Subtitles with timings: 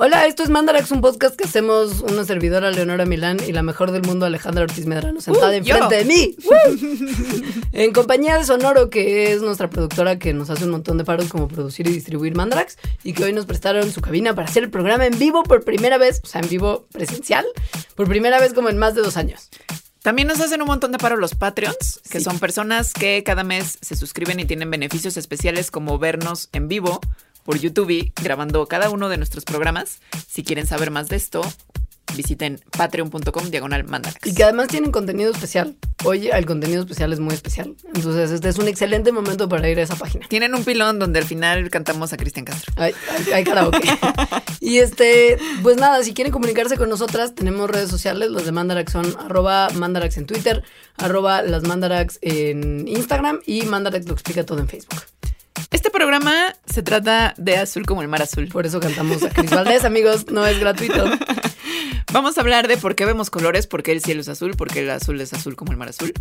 [0.00, 3.90] Hola, esto es Mandarax, un podcast que hacemos una servidora Leonora Milán y la mejor
[3.90, 5.88] del mundo Alejandra Ortiz Medrano sentada Uh, enfrente yo.
[5.88, 6.36] de mí.
[7.72, 11.28] en compañía de Sonoro, que es nuestra productora que nos hace un montón de paros
[11.28, 14.70] como producir y distribuir Mandarax y que hoy nos prestaron su cabina para hacer el
[14.70, 17.44] programa en vivo por primera vez, o sea, en vivo presencial,
[17.96, 19.48] por primera vez como en más de dos años.
[20.02, 22.24] También nos hacen un montón de paro los Patreons, que Sí.
[22.24, 27.00] son personas que cada mes se suscriben y tienen beneficios especiales como vernos en vivo
[27.44, 30.00] por YouTube grabando cada uno de nuestros programas.
[30.28, 31.40] Si quieren saber más de esto,
[32.16, 34.26] visiten patreon.com diagonal mandarax.
[34.26, 35.76] Y que además tienen contenido especial.
[36.04, 37.74] Hoy el contenido especial es muy especial.
[37.94, 40.26] Entonces, este es un excelente momento para ir a esa página.
[40.28, 42.72] Tienen un pilón donde al final cantamos a Cristian Castro.
[42.76, 43.88] Hay, hay- hay karaoke.
[44.60, 48.30] y este, pues nada, si quieren comunicarse con nosotras, tenemos redes sociales.
[48.30, 50.62] Los de Mandarax son arroba Mandarax en Twitter,
[50.96, 55.02] arroba las Mandarax en Instagram y Mandarax lo explica todo en Facebook.
[55.70, 58.48] Este programa se trata de azul como el mar azul.
[58.48, 61.04] Por eso cantamos a Cris Valdés, amigos, no es gratuito.
[62.12, 64.68] Vamos a hablar de por qué vemos colores, por qué el cielo es azul, por
[64.72, 66.12] qué el azul es azul como el mar azul.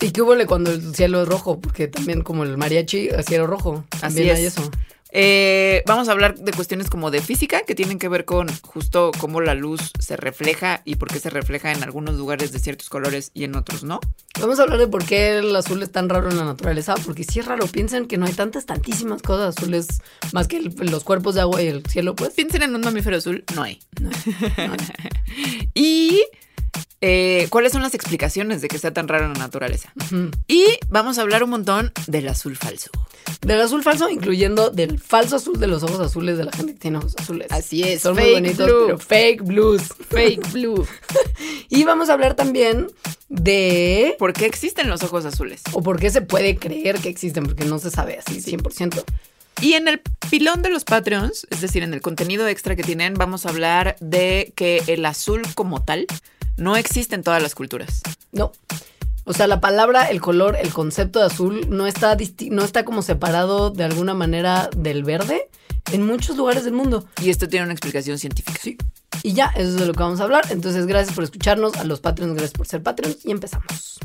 [0.00, 1.60] ¿Y qué hubo cuando el cielo es rojo?
[1.60, 3.84] Porque también como el mariachi, el cielo rojo.
[4.00, 4.56] También Así hay es.
[4.56, 4.70] eso.
[5.16, 9.12] Eh, vamos a hablar de cuestiones como de física que tienen que ver con justo
[9.20, 12.88] cómo la luz se refleja y por qué se refleja en algunos lugares de ciertos
[12.88, 14.00] colores y en otros no.
[14.40, 17.22] Vamos a hablar de por qué el azul es tan raro en la naturaleza, porque
[17.22, 21.04] si es raro, piensen que no hay tantas, tantísimas cosas azules más que el- los
[21.04, 22.34] cuerpos de agua y el cielo, pues.
[22.34, 23.78] Piensen en un mamífero azul, no hay.
[24.00, 24.74] No, no.
[25.74, 26.24] Y
[27.00, 29.92] eh, cuáles son las explicaciones de que sea tan raro en la naturaleza.
[30.48, 32.90] Y vamos a hablar un montón del azul falso.
[33.40, 36.78] Del azul falso, incluyendo del falso azul de los ojos azules de la gente que
[36.78, 37.48] tiene ojos azules.
[37.50, 38.86] Así es, Son muy bonitos, blue.
[38.86, 39.82] pero fake blues.
[40.10, 40.86] Fake blue.
[41.68, 42.86] Y vamos a hablar también
[43.28, 44.14] de...
[44.18, 45.62] ¿Por qué existen los ojos azules?
[45.72, 49.02] O por qué se puede creer que existen, porque no se sabe así 100%.
[49.60, 53.14] Y en el pilón de los Patreons, es decir, en el contenido extra que tienen,
[53.14, 56.06] vamos a hablar de que el azul como tal
[56.56, 58.02] no existe en todas las culturas.
[58.32, 58.52] No.
[59.24, 62.16] O sea, la palabra, el color, el concepto de azul no está,
[62.50, 65.48] no está como separado de alguna manera del verde
[65.92, 67.06] en muchos lugares del mundo.
[67.22, 68.58] Y esto tiene una explicación científica.
[68.62, 68.76] Sí.
[69.22, 70.44] Y ya, eso es de lo que vamos a hablar.
[70.50, 71.74] Entonces, gracias por escucharnos.
[71.76, 73.24] A los Patreons, gracias por ser Patreons.
[73.24, 73.98] Y empezamos.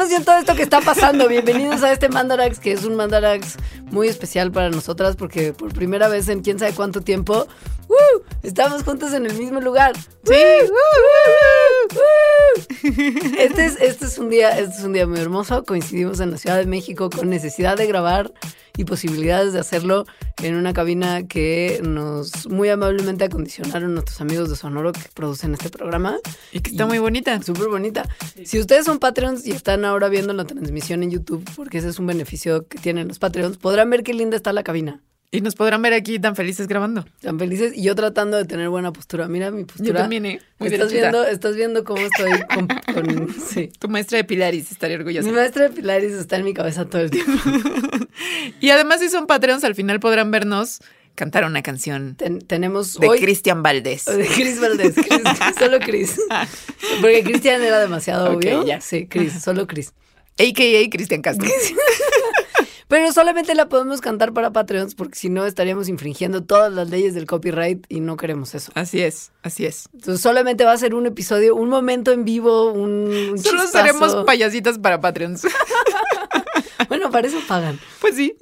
[0.00, 1.28] Todo esto que está pasando.
[1.28, 3.58] Bienvenidos a este Mandarax, que es un Mandarax
[3.90, 7.46] muy especial para nosotras, porque por primera vez en quién sabe cuánto tiempo,
[7.90, 8.22] ¡uh!
[8.42, 9.92] estamos juntos en el mismo lugar.
[10.24, 10.34] ¡Sí!
[13.38, 15.64] Este es, este es un día, este es un día muy hermoso.
[15.64, 18.32] Coincidimos en la Ciudad de México con necesidad de grabar
[18.76, 20.06] y posibilidades de hacerlo
[20.42, 25.68] en una cabina que nos muy amablemente acondicionaron nuestros amigos de Sonoro que producen este
[25.70, 26.16] programa.
[26.52, 27.40] Y que está Y- muy bonita.
[27.42, 28.08] Súper bonita.
[28.44, 31.98] Si ustedes son Patreons y están ahora viendo la transmisión en YouTube, porque ese es
[31.98, 35.02] un beneficio que tienen los Patreons, podrán ver qué linda está la cabina.
[35.32, 37.04] Y nos podrán ver aquí tan felices grabando.
[37.20, 37.72] Tan felices.
[37.76, 39.28] Y yo tratando de tener buena postura.
[39.28, 39.86] Mira mi postura.
[39.88, 40.40] Yo también, ¿eh?
[40.58, 41.10] Muy ¿Estás derechita.
[41.12, 42.66] viendo, estás viendo cómo estoy con...
[42.66, 43.70] con- sí.
[43.78, 45.30] Tu maestra de Pilaris estaría Mi orgullosa.
[45.30, 47.32] maestra de Pilaris está en mi cabeza todo el tiempo.
[48.60, 50.80] Y además, si son Patreons, al final podrán vernos
[51.14, 53.08] cantar una canción Ten- tenemos de.
[53.18, 54.04] Cristian Valdés.
[54.06, 54.94] de Chris Valdés.
[54.96, 55.22] Chris-
[55.58, 56.16] solo Chris.
[57.00, 58.66] Porque Cristian era demasiado Ok, obvio.
[58.66, 58.80] ya.
[58.80, 59.92] Sí, Chris, solo Chris.
[60.38, 60.90] A.K.A.
[60.90, 61.48] Cristian Castro.
[62.90, 67.14] Pero solamente la podemos cantar para Patreons porque si no estaríamos infringiendo todas las leyes
[67.14, 68.72] del copyright y no queremos eso.
[68.74, 69.88] Así es, así es.
[69.92, 73.68] Entonces solamente va a ser un episodio, un momento en vivo, un, un Solo chispazo.
[73.86, 75.46] seremos payasitas para Patreons.
[76.88, 77.78] Bueno, para eso pagan.
[78.00, 78.34] Pues sí.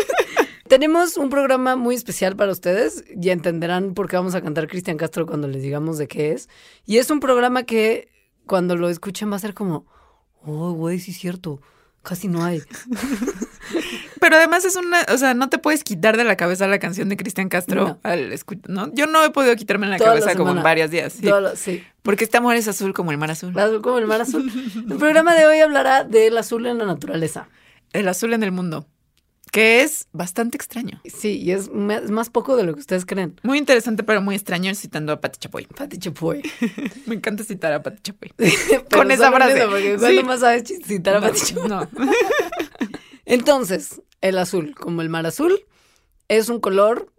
[0.68, 3.02] Tenemos un programa muy especial para ustedes.
[3.16, 6.48] Ya entenderán por qué vamos a cantar Cristian Castro cuando les digamos de qué es.
[6.86, 8.08] Y es un programa que
[8.46, 9.86] cuando lo escuchen va a ser como,
[10.44, 11.60] oh, güey, sí es cierto.
[12.02, 12.62] Casi no hay.
[14.20, 17.08] Pero además es una, o sea, no te puedes quitar de la cabeza la canción
[17.08, 18.00] de Cristian Castro No.
[18.02, 18.34] al
[18.68, 18.92] ¿no?
[18.94, 21.14] Yo no he podido quitarme en la Toda la cabeza como en varios días.
[21.14, 21.26] sí.
[21.26, 21.82] Lo- sí.
[22.02, 23.58] Porque este amor es azul como el mar azul.
[23.58, 24.50] Azul como el mar azul.
[24.90, 27.48] El programa de hoy hablará del azul en la naturaleza.
[27.92, 28.86] El azul en el mundo.
[29.52, 31.00] Que es bastante extraño.
[31.04, 33.40] Sí, y es más poco de lo que ustedes creen.
[33.42, 35.66] Muy interesante, pero muy extraño citando a Pati Chapoy.
[35.76, 36.40] Pati Chapoy.
[37.06, 38.32] Me encanta citar a Pati Chapoy.
[38.92, 39.58] Con esa frase.
[39.58, 39.98] eso, Porque Sí.
[39.98, 41.68] cuando más sabes citar a No, Pati Chapoy.
[41.68, 41.88] no.
[43.24, 45.60] Entonces, el azul, como el mar azul,
[46.28, 47.12] es un color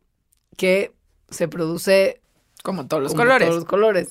[0.57, 0.93] que
[1.29, 2.21] se produce
[2.63, 3.47] Como todos los como colores.
[3.47, 4.09] todos los colores.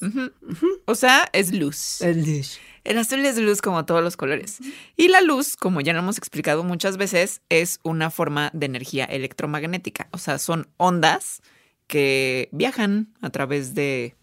[0.86, 2.00] O sea, es luz.
[2.00, 2.58] El dish.
[2.82, 4.58] El azul es luz como todos los colores.
[4.96, 9.04] Y la luz, como ya lo hemos explicado muchas veces, es una forma de energía
[9.04, 10.08] electromagnética.
[10.12, 11.42] O sea, son ondas
[11.86, 14.14] que viajan a través de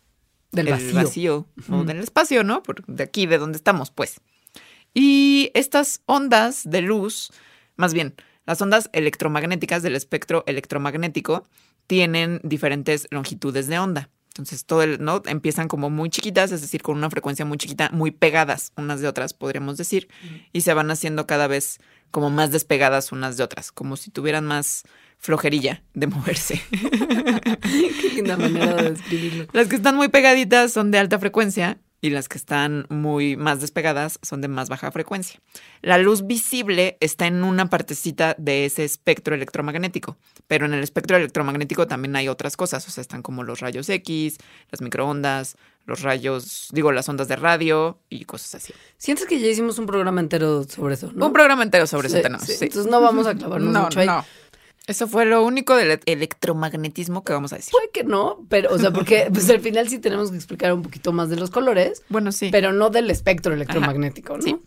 [0.51, 1.47] Del el vacío.
[1.71, 2.63] o del espacio, ¿no?
[2.63, 4.19] Por, de aquí, de donde estamos, pues.
[4.93, 7.31] Y estas ondas de luz,
[7.75, 8.15] más bien,
[8.47, 11.45] las ondas electromagnéticas del espectro electromagnético
[11.85, 14.09] tienen diferentes longitudes de onda.
[14.29, 15.21] Entonces, todo el, ¿no?
[15.25, 19.07] Empiezan como muy chiquitas, es decir, con una frecuencia muy chiquita, muy pegadas unas de
[19.07, 20.07] otras, podríamos decir,
[20.53, 21.79] y se van haciendo cada vez
[22.11, 24.83] como más despegadas unas de otras, como si tuvieran más
[25.17, 26.61] flojerilla de moverse.
[26.71, 29.47] Qué linda manera de describirlo.
[29.53, 33.59] Las que están muy pegaditas son de alta frecuencia y las que están muy más
[33.59, 35.39] despegadas son de más baja frecuencia.
[35.81, 40.15] La luz visible está en una partecita de ese espectro electromagnético,
[40.47, 43.89] pero en el espectro electromagnético también hay otras cosas, o sea, están como los rayos
[43.89, 44.37] X,
[44.71, 45.55] las microondas,
[45.85, 48.73] los rayos, digo, las ondas de radio y cosas así.
[48.97, 51.27] Sientes que ya hicimos un programa entero sobre eso, ¿no?
[51.27, 52.45] Un programa entero sobre eso Sí, tenemos.
[52.45, 52.53] sí.
[52.57, 52.65] sí.
[52.65, 54.07] Entonces no vamos a clavarnos No, mucho ahí.
[54.07, 54.23] no.
[54.87, 57.71] Eso fue lo único del electromagnetismo que vamos a decir.
[57.71, 60.81] Puede que no, pero, o sea, porque pues al final sí tenemos que explicar un
[60.81, 62.49] poquito más de los colores, Bueno, sí.
[62.51, 64.43] pero no del espectro electromagnético, ¿no?
[64.43, 64.57] sí.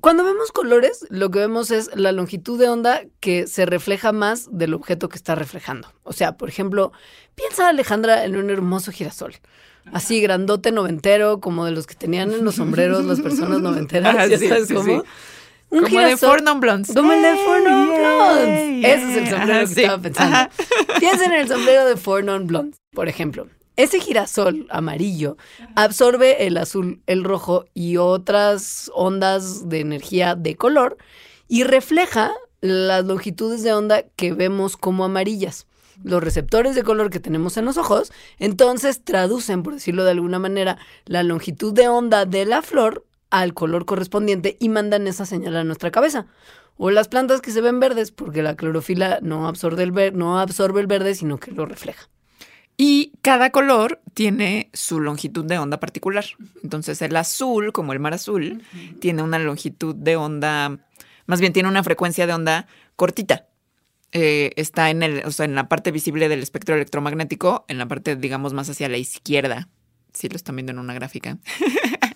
[0.00, 4.48] Cuando vemos colores, lo que vemos es la longitud de onda que se refleja más
[4.50, 5.92] del objeto que está reflejando.
[6.02, 6.90] O sea, por ejemplo,
[7.36, 9.36] piensa Alejandra en un hermoso girasol.
[9.92, 14.16] Así grandote noventero, como de los que tenían en los sombreros las personas noventeras.
[14.18, 15.02] Ah, ¿ya sí, sabes sí, cómo?
[15.02, 15.08] sí.
[15.72, 16.94] Un como de girasol- Four Non Blondes.
[16.94, 18.84] Como el de Four Non Blondes.
[18.84, 19.80] Ese es el sombrero Ajá, que sí.
[19.82, 20.36] estaba pensando.
[20.36, 20.50] Ajá.
[21.00, 23.46] Piensa en el sombrero de Four Non Blondes, por ejemplo.
[23.76, 25.38] Ese girasol amarillo
[25.76, 30.98] absorbe el azul, el rojo y otras ondas de energía de color
[31.48, 35.66] y refleja las longitudes de onda que vemos como amarillas.
[36.04, 40.38] Los receptores de color que tenemos en los ojos, entonces traducen, por decirlo de alguna
[40.38, 40.76] manera,
[41.06, 45.64] la longitud de onda de la flor al color correspondiente y mandan esa señal a
[45.64, 46.26] nuestra cabeza.
[46.76, 50.38] O las plantas que se ven verdes, porque la clorofila no absorbe el, ver- no
[50.38, 52.08] absorbe el verde, sino que lo refleja.
[52.76, 56.24] Y cada color tiene su longitud de onda particular.
[56.62, 58.62] Entonces el azul, como el mar azul,
[59.00, 60.78] tiene una longitud de onda,
[61.26, 63.46] más bien tiene una frecuencia de onda cortita.
[64.12, 67.86] Eh, está en el, o sea, en la parte visible del espectro electromagnético, en la
[67.86, 69.68] parte, digamos, más hacia la izquierda.
[70.12, 71.38] Si lo están viendo en una gráfica.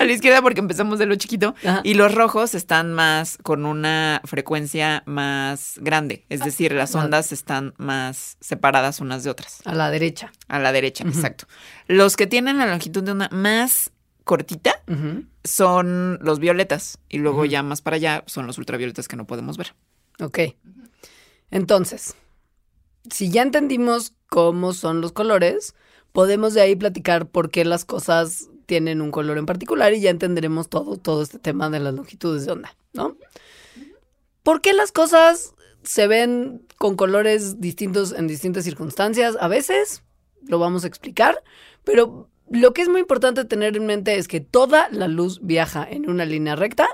[0.00, 1.54] a la izquierda porque empezamos de lo chiquito.
[1.64, 1.80] Ajá.
[1.84, 6.24] Y los rojos están más con una frecuencia más grande.
[6.28, 7.04] Es decir, las Ah.
[7.04, 9.60] ondas están más separadas unas de otras.
[9.64, 10.32] A la derecha.
[10.48, 11.46] A la derecha, exacto.
[11.86, 13.90] Los que tienen la longitud de onda más
[14.24, 14.82] cortita
[15.44, 16.98] son los violetas.
[17.08, 19.74] Y luego ya más para allá son los ultravioletas que no podemos ver.
[20.20, 20.38] Ok.
[21.50, 22.14] Entonces,
[23.10, 25.74] si ya entendimos cómo son los colores,
[26.12, 30.10] podemos de ahí platicar por qué las cosas tienen un color en particular y ya
[30.10, 33.16] entenderemos todo, todo este tema de las longitudes de onda, ¿no?
[34.42, 35.54] ¿Por qué las cosas
[35.84, 39.38] se ven con colores distintos en distintas circunstancias?
[39.40, 40.02] A veces
[40.42, 41.42] lo vamos a explicar,
[41.82, 45.88] pero lo que es muy importante tener en mente es que toda la luz viaja
[45.90, 46.86] en una línea recta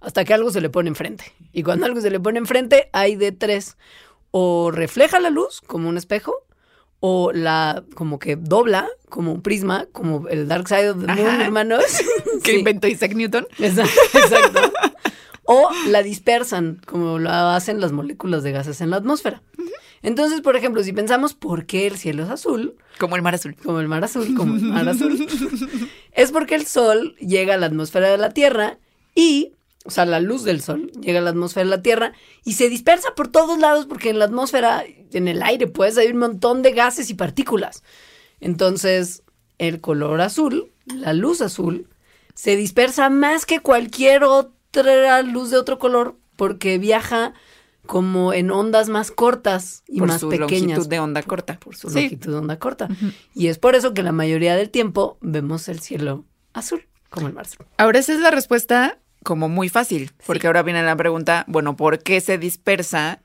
[0.00, 1.32] hasta que algo se le pone enfrente.
[1.52, 3.76] Y cuando algo se le pone enfrente, hay de tres.
[4.32, 6.34] O refleja la luz como un espejo,
[7.00, 11.26] o la como que dobla como un prisma, como el Dark Side of the Moon,
[11.28, 11.44] Ajá.
[11.44, 11.82] hermanos.
[12.42, 12.58] Que Sí.
[12.58, 13.46] inventó Isaac Newton.
[13.58, 14.00] Exacto.
[14.14, 14.72] exacto.
[15.44, 19.42] O la dispersan, como lo hacen las moléculas de gases en la atmósfera.
[20.02, 23.56] Entonces, por ejemplo, si pensamos por qué el cielo es azul, Como el mar azul.
[23.62, 25.26] como el mar azul, como el mar azul,
[26.12, 28.78] es porque el sol llega a la atmósfera de la Tierra
[29.14, 29.52] y,
[29.84, 32.12] o sea, la luz del sol llega a la atmósfera de la Tierra
[32.44, 36.08] y se dispersa por todos lados porque en la atmósfera, en el aire, pues hay
[36.08, 37.82] un montón de gases y partículas.
[38.40, 39.22] Entonces,
[39.58, 41.86] el color azul, la luz azul,
[42.34, 47.34] se dispersa más que cualquier otra luz de otro color porque viaja
[47.86, 51.58] como en ondas más cortas y por más su pequeñas longitud de onda corta.
[51.58, 52.02] por su Sí.
[52.02, 52.88] longitud de onda corta.
[53.34, 57.32] Y es por eso que la mayoría del tiempo vemos el cielo azul, como el
[57.34, 57.66] mar azul.
[57.78, 62.02] Ahora esa es la respuesta como muy fácil, porque ahora viene la pregunta, bueno, ¿por
[62.02, 63.20] qué se dispersa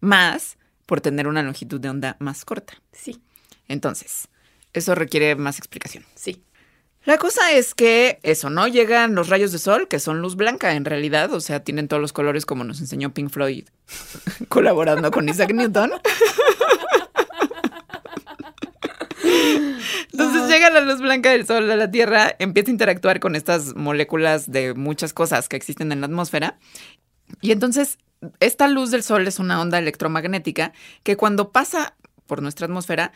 [0.00, 2.74] más por tener una longitud de onda más corta?
[2.92, 3.22] Sí,
[3.68, 4.28] Entonces,
[4.72, 6.04] eso requiere más explicación.
[6.14, 6.42] sí.
[7.04, 8.66] La cosa es que eso, ¿no?
[8.66, 12.00] Llegan los rayos de sol, que son luz blanca en realidad, o sea, tienen todos
[12.02, 13.68] los colores como nos enseñó Pink Floyd
[14.48, 15.92] colaborando con Isaac Newton.
[20.12, 23.74] Entonces llega la luz blanca del sol a la Tierra, empieza a interactuar con estas
[23.76, 26.58] moléculas de muchas cosas que existen en la atmósfera.
[27.40, 27.98] Y entonces
[28.40, 31.94] esta luz del sol es una onda electromagnética que cuando pasa
[32.26, 33.12] por nuestra atmósfera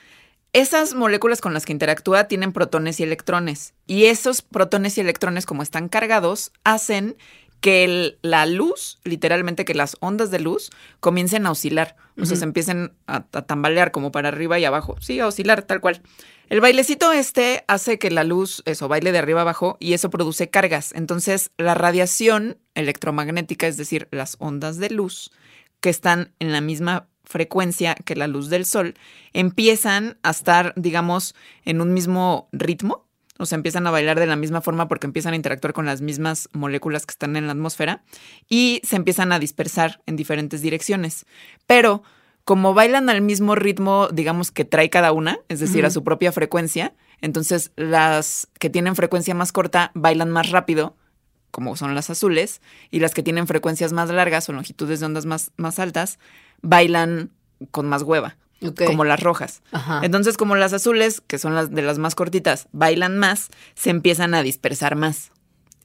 [0.53, 3.73] esas moléculas con las que interactúa tienen protones y electrones.
[3.87, 7.17] Y esos protones y electrones, como están cargados, hacen
[7.61, 11.95] que el- la luz, literalmente que las ondas de luz, comiencen a oscilar.
[12.21, 14.97] O sea, se empiecen a, a tambalear como para arriba y abajo.
[15.01, 16.03] Sí, a oscilar, tal cual.
[16.51, 20.51] El bailecito este hace que la luz, eso, baile de arriba abajo y eso produce
[20.51, 20.93] cargas.
[20.93, 25.31] Entonces, la radiación electromagnética, es decir, las ondas de luz,
[25.81, 28.95] que están en la misma frecuencia que la luz del sol,
[29.33, 33.07] empiezan a estar, digamos, en un mismo ritmo.
[33.41, 36.03] O sea, empiezan a bailar de la misma forma porque empiezan a interactuar con las
[36.03, 38.03] mismas moléculas que están en la atmósfera
[38.49, 41.25] y se empiezan a dispersar en diferentes direcciones.
[41.67, 42.03] Pero
[42.45, 46.33] como bailan al mismo ritmo, digamos, que trae cada una, es decir, a su propia
[46.33, 46.93] frecuencia,
[47.23, 50.95] entonces las que tienen frecuencia más corta bailan más rápido,
[51.51, 55.25] como son las azules, y las que tienen frecuencias más largas o longitudes de ondas
[55.27, 56.19] más, más altas,
[56.61, 57.31] bailan
[57.71, 58.37] con más hueva,
[58.87, 59.63] Como las rojas.
[59.73, 60.01] Ajá.
[60.03, 64.35] Entonces, como las azules, que son las de las más cortitas, bailan más, se empiezan
[64.35, 65.33] a dispersar más.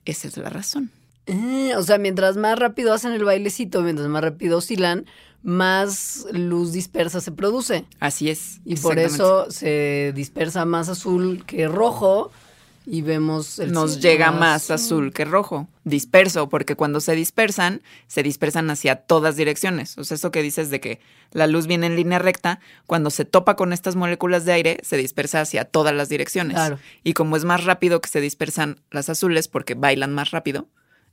[0.05, 0.91] Esa es la razón.
[1.27, 5.05] Eh, o sea, mientras más rápido hacen el bailecito, mientras más rápido oscilan,
[5.41, 7.85] más luz dispersa se produce.
[7.99, 8.59] Así es.
[8.65, 12.31] Y por eso se dispersa más azul que rojo
[12.85, 15.67] y vemos el nos llega más azul que rojo.
[15.83, 19.97] Disperso, porque cuando se dispersan, se dispersan hacia todas direcciones.
[19.97, 20.99] O sea, eso que dices de que
[21.31, 24.97] la luz viene en línea recta, cuando se topa con estas moléculas de aire, se
[24.97, 26.55] dispersa hacia todas las direcciones.
[26.55, 26.79] Claro.
[27.03, 30.67] Y como es más rápido que se dispersan las azules, porque bailan más rápido,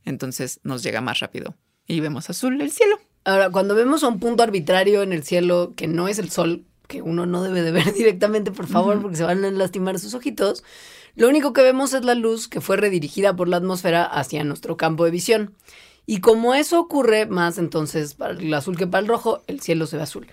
[0.05, 1.57] entonces nos llega más rápido.
[1.87, 2.99] Y vemos azul el cielo.
[3.25, 6.65] Ahora, cuando vemos a un punto arbitrario en el cielo que no es el sol,
[6.89, 10.15] que uno no debe de ver directamente, por favor, porque se van a lastimar sus
[10.15, 10.65] ojitos,
[11.15, 14.77] lo único que vemos es la luz que fue redirigida por la atmósfera hacia nuestro
[14.77, 15.55] campo de visión.
[16.07, 19.87] Y como eso ocurre más entonces para el azul que para el rojo, el cielo
[19.87, 20.27] se ve azul.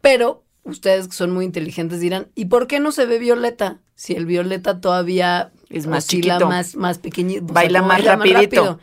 [0.00, 3.80] Pero ustedes que son muy inteligentes dirán, ¿y por qué no se ve violeta?
[3.96, 6.48] Si el violeta todavía Es más oscila chiquito.
[6.48, 7.44] más, más pequeñito.
[7.44, 8.40] o sea, Baila más rapidito.
[8.40, 8.80] rápido.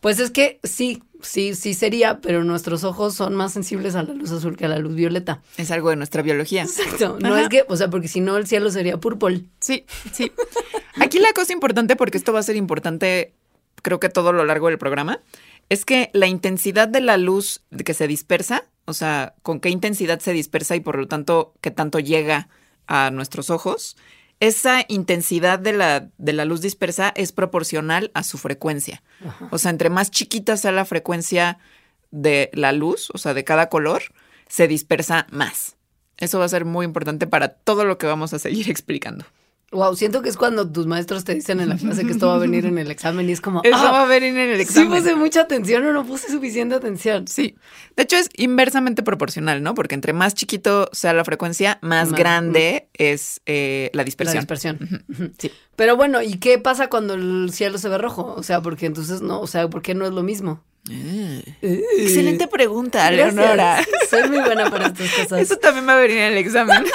[0.00, 4.14] Pues es que sí, sí, sí sería, pero nuestros ojos son más sensibles a la
[4.14, 5.42] luz azul que a la luz violeta.
[5.56, 6.62] Es algo de nuestra biología.
[6.62, 7.18] Exacto.
[7.20, 7.42] No Ajá.
[7.42, 9.44] es que, o sea, porque si no el cielo sería purple.
[9.60, 10.32] Sí, sí.
[11.00, 13.34] Aquí la cosa importante, porque esto va a ser importante,
[13.82, 15.20] creo que todo lo largo del programa,
[15.68, 20.20] es que la intensidad de la luz que se dispersa, o sea, con qué intensidad
[20.20, 22.48] se dispersa y por lo tanto qué tanto llega
[22.86, 23.96] a nuestros ojos,
[24.40, 29.02] esa intensidad de la, de la luz dispersa es proporcional a su frecuencia.
[29.50, 31.58] O sea, entre más chiquita sea la frecuencia
[32.10, 34.02] de la luz, o sea, de cada color,
[34.48, 35.76] se dispersa más.
[36.16, 39.24] Eso va a ser muy importante para todo lo que vamos a seguir explicando.
[39.74, 42.36] Wow, siento que es cuando tus maestros te dicen en la clase que esto va
[42.36, 44.56] a venir en el examen y es como, Eso ah, va a venir en el
[44.56, 44.98] sí examen.
[45.02, 47.26] puse mucha atención o no puse suficiente atención.
[47.26, 47.56] Sí.
[47.96, 49.74] De hecho, es inversamente proporcional, ¿no?
[49.74, 54.40] Porque entre más chiquito sea la frecuencia, más, Más- grande es eh, la La dispersión.
[54.42, 55.04] dispersión.
[55.12, 55.30] Ujú.
[55.38, 55.50] Sí.
[55.76, 58.32] Pero bueno, ¿y qué pasa cuando el cielo se ve rojo?
[58.36, 60.62] O sea, porque entonces no, o sea, ¿por qué no es lo mismo?
[61.62, 63.34] Excelente pregunta, Gracias.
[63.34, 63.84] Leonora.
[64.10, 65.40] Soy muy buena para estas cosas.
[65.40, 66.84] Eso también va a venir en el examen.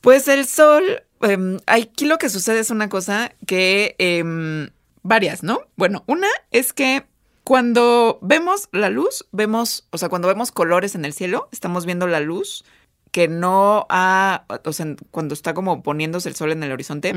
[0.00, 4.70] pues el sol, em, aquí lo que sucede es una cosa que, em,
[5.02, 5.60] varias, ¿no?
[5.76, 7.06] Bueno, una es que
[7.44, 12.06] cuando vemos la luz, vemos, o sea, cuando vemos colores en el cielo, estamos viendo
[12.06, 12.64] la luz
[13.10, 17.14] que no ha, o sea, cuando está como poniéndose el sol en el horizonte,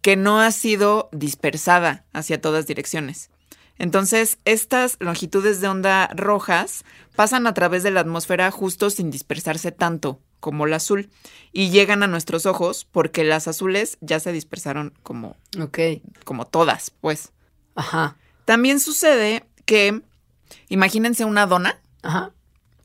[0.00, 3.30] que no ha sido dispersada hacia todas direcciones.
[3.78, 6.84] Entonces, estas longitudes de onda rojas
[7.14, 11.10] pasan a través de la atmósfera justo sin dispersarse tanto como la azul
[11.52, 15.78] y llegan a nuestros ojos porque las azules ya se dispersaron como, Ok.
[16.24, 17.32] como todas, pues.
[17.74, 18.16] Ajá.
[18.44, 20.02] También sucede que,
[20.68, 22.32] imagínense una dona Ajá.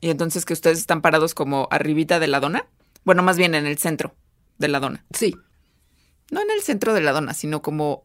[0.00, 2.66] y entonces que ustedes están parados como arribita de la dona.
[3.04, 4.14] Bueno, más bien en el centro
[4.58, 5.04] de la dona.
[5.12, 5.36] Sí.
[6.30, 8.04] No en el centro de la dona, sino como,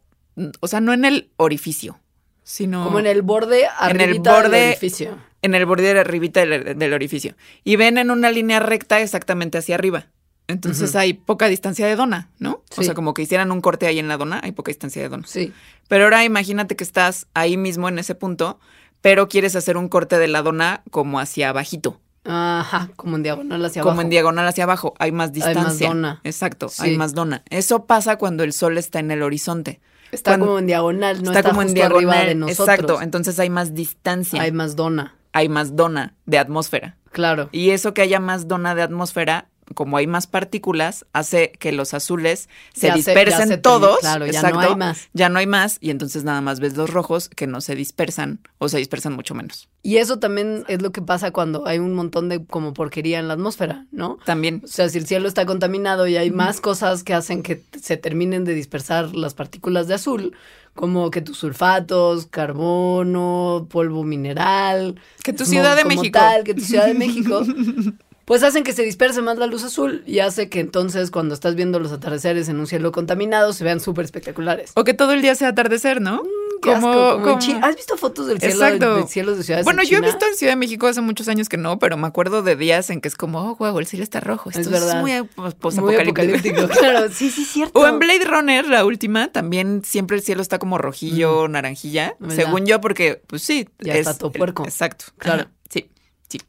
[0.59, 1.99] o sea, no en el orificio,
[2.43, 5.17] sino Como en el borde En el arribita del borde- edificio.
[5.41, 7.35] En el borde de arribita del, del orificio.
[7.63, 10.07] Y ven en una línea recta exactamente hacia arriba.
[10.47, 12.51] Entonces hay poca distancia de dona, ¿no?
[12.53, 12.83] O Sí.
[12.85, 15.27] sea, como que hicieran un corte ahí en la dona, hay poca distancia de dona.
[15.27, 15.53] Sí.
[15.87, 18.59] Pero ahora imagínate que estás ahí mismo en ese punto,
[19.01, 23.63] pero quieres hacer un corte de la dona como hacia abajito, Ajá, como en diagonal
[23.63, 24.01] hacia como abajo.
[24.01, 24.93] en diagonal hacia abajo.
[24.97, 25.61] Hay más Hay distancia.
[25.63, 26.21] más dona.
[26.23, 26.81] Exacto, Sí.
[26.83, 27.43] hay más dona.
[27.51, 29.79] Eso pasa cuando el sol está en el horizonte.
[30.11, 32.27] Está Cuando- como en diagonal, no está, está como en justo arriba diagonal.
[32.27, 32.67] de nosotros.
[32.69, 34.41] Exacto, entonces hay más distancia.
[34.41, 36.97] Hay más dona, hay más dona de atmósfera.
[37.11, 37.49] claro.
[37.51, 41.93] Y eso que haya más dona de atmósfera como hay más partículas, hace que los
[41.93, 43.99] azules se Ya dispersen se todos.
[43.99, 45.09] claro, ya no hay más.
[45.13, 48.39] Ya no hay más y entonces nada más ves los rojos que no se dispersan
[48.57, 49.69] o se dispersan mucho menos.
[49.81, 53.27] Y eso también es lo que pasa cuando hay un montón de como porquería en
[53.27, 54.17] la atmósfera, ¿no?
[54.25, 54.61] También.
[54.63, 57.97] O sea, si el cielo está contaminado y hay más cosas que hacen que se
[57.97, 60.35] terminen de dispersar las partículas de azul,
[60.79, 64.95] como que tus sulfatos, carbono, polvo mineral,
[65.25, 66.17] Que tu Ciudad de México.
[66.17, 67.41] tal, que tu Ciudad de México,
[68.29, 71.55] pues hacen que se disperse más la luz azul y hace que entonces cuando estás
[71.55, 74.71] viendo los atardeceres en un cielo contaminado se vean súper espectaculares.
[74.75, 76.21] O que todo el día sea atardecer, ¿no?
[76.61, 78.95] Qué asco, como en Chi- ¿Has visto fotos del cielo, Exacto.
[78.97, 81.27] de, cielos de ciudades Bueno, en yo he visto en Ciudad de México hace muchos
[81.27, 83.87] años que no, pero me acuerdo de días en que es como, oh, wow, el
[83.87, 84.49] cielo está rojo.
[84.51, 85.01] Esto Es es, verdad.
[85.01, 85.23] muy
[85.59, 86.67] pues, Muy apocalíptico.
[86.67, 87.79] claro, sí, sí, cierto.
[87.79, 92.15] O en Blade Runner, la última, también siempre el cielo está como rojillo, naranjilla.
[92.19, 92.35] ¿Verdad?
[92.35, 93.67] Según yo, porque, pues sí.
[93.79, 94.65] Ya está todo puerco.
[94.65, 95.05] Exacto.
[95.17, 95.43] Claro.
[95.43, 95.89] Ajá, Sí,
[96.27, 96.39] sí.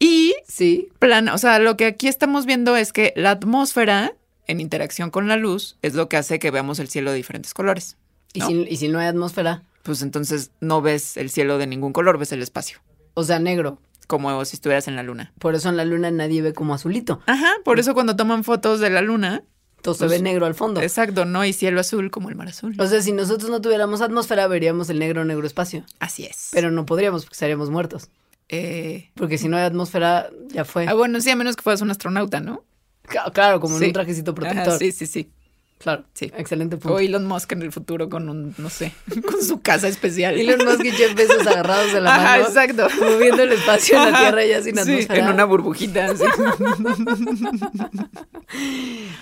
[0.00, 4.14] Y Sí, plan, o sea, lo que aquí estamos viendo es que la atmósfera,
[4.46, 7.54] en interacción con la luz, es lo que hace que veamos el cielo de diferentes
[7.54, 7.96] colores.
[8.32, 11.92] y, si, y si no hay atmósfera, Pues entonces no ves el cielo de ningún
[11.92, 12.78] color, ves el espacio.
[13.14, 13.78] o sea, negro.
[14.06, 15.32] Como si estuvieras en la luna.
[15.38, 17.20] Por eso en la luna nadie ve como azulito.
[17.26, 19.44] Ajá, por eso cuando toman fotos de la luna,
[19.82, 20.80] Todo se Pues, ve negro al fondo.
[20.82, 22.74] exacto, no hay cielo azul como el mar azul.
[22.80, 25.84] O sea, si nosotros no tuviéramos atmósfera, veríamos el negro negro espacio.
[26.00, 26.48] Así es.
[26.52, 28.08] Pero no podríamos porque estaríamos muertos.
[28.52, 30.86] Eh, Porque si no hay atmósfera, ya fue.
[30.88, 32.64] ah, bueno, sí, a menos que fueras un astronauta, ¿no?
[33.02, 33.86] Ca- Claro, como en Sí.
[33.86, 34.68] un trajecito protector.
[34.68, 35.30] Ajá, sí, sí, sí.
[35.78, 36.04] Claro.
[36.12, 36.30] Sí.
[36.36, 36.96] Excelente punto.
[36.96, 38.92] O Elon Musk en el futuro con un, no sé,
[39.26, 40.38] con su casa especial.
[40.38, 42.44] Elon Musk y Jeff Bezos agarrados de la Ajá, mano.
[42.48, 42.86] exacto.
[43.00, 45.18] Moviendo el espacio en la Tierra ya sin sí, atmósfera.
[45.24, 46.06] en una burbujita.
[46.06, 46.24] así.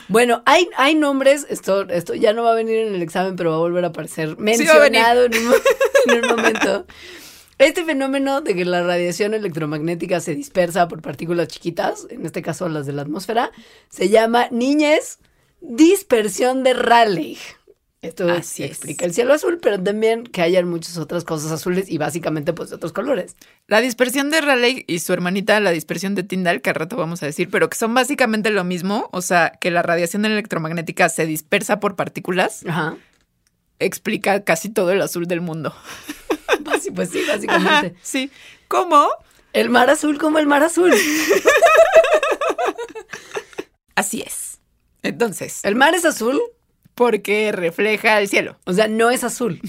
[0.09, 3.51] Bueno, hay, hay nombres, esto, esto ya no va a venir en el examen, pero
[3.51, 4.85] va a volver a aparecer Sí mencionado
[5.27, 5.55] en, un,
[6.07, 6.87] en un momento.
[7.59, 12.69] Este fenómeno de que la radiación electromagnética se dispersa por partículas chiquitas, en este caso
[12.69, 13.51] las de la atmósfera,
[13.89, 15.19] se llama niñez
[15.61, 17.39] dispersión de Rayleigh.
[18.01, 18.71] Esto Así es.
[18.71, 22.71] explica el cielo azul, pero también que hayan muchas otras cosas azules y básicamente pues
[22.71, 23.35] de otros colores.
[23.67, 27.25] La dispersión de Rayleigh y su hermanita, la dispersión de Tyndall, que al rato vamos
[27.25, 31.27] a decir, pero que son básicamente lo mismo, o sea, que la radiación electromagnética se
[31.27, 32.97] dispersa por partículas, Ajá.
[33.81, 35.75] explica casi todo el azul del mundo.
[36.85, 37.95] Basi- Pues sí, Ajá, básicamente.
[38.03, 38.31] sí.
[38.69, 39.09] ¿Cómo?
[39.53, 40.93] El mar azul como el mar azul.
[43.95, 44.61] Así es.
[45.03, 46.41] Entonces, El mar es azul,
[46.95, 48.59] porque refleja el cielo.
[48.65, 49.61] o sea, no es azul.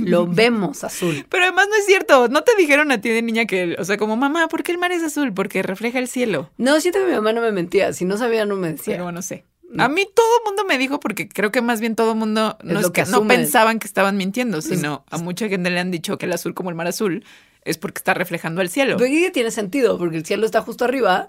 [0.00, 1.26] Lo vemos azul.
[1.28, 2.28] Pero además no es cierto.
[2.28, 4.78] No te dijeron a ti de niña que, o sea, como mamá, ¿por qué el
[4.78, 5.32] mar es azul?
[5.32, 6.50] Porque refleja el cielo.
[6.56, 7.92] No, siento que mi mamá no me mentía.
[7.92, 8.94] Si no sabía, no me decía.
[8.96, 9.44] Pero no sé.
[9.78, 12.58] A mí todo el mundo me dijo, porque creo que más bien todo el mundo
[12.62, 13.36] no, lo es que que no asume.
[13.36, 16.70] pensaban que estaban mintiendo, sino a mucha gente le han dicho que el azul como
[16.70, 17.24] el mar azul
[17.64, 18.96] es porque está reflejando el cielo.
[18.96, 21.28] Pero tiene sentido, porque el cielo está justo arriba,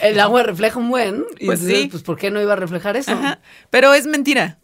[0.00, 1.88] el agua refleja un buen, y Pues entonces, sí.
[1.88, 3.12] pues ¿por qué no iba a reflejar eso?
[3.12, 3.40] Ajá.
[3.70, 4.58] Pero es mentira.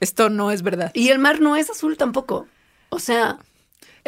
[0.00, 0.90] Esto no es verdad.
[0.94, 2.46] Y el mar no es azul tampoco.
[2.88, 3.38] O sea,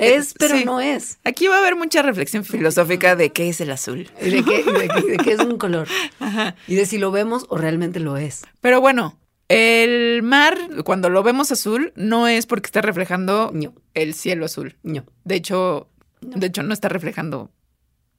[0.00, 0.64] es, pero sí.
[0.64, 1.18] no es.
[1.24, 4.10] Aquí va a haber mucha reflexión filosófica de qué es el azul.
[4.20, 5.86] De qué, y de qué- de qué es un color.
[6.20, 6.54] Ajá.
[6.66, 8.42] Y de si lo vemos o realmente lo es.
[8.60, 13.74] Pero bueno, el mar, cuando lo vemos azul, no es porque está reflejando No.
[13.94, 14.76] el cielo azul.
[14.82, 15.04] No.
[15.24, 15.88] De hecho,
[16.20, 17.50] de hecho, no está reflejando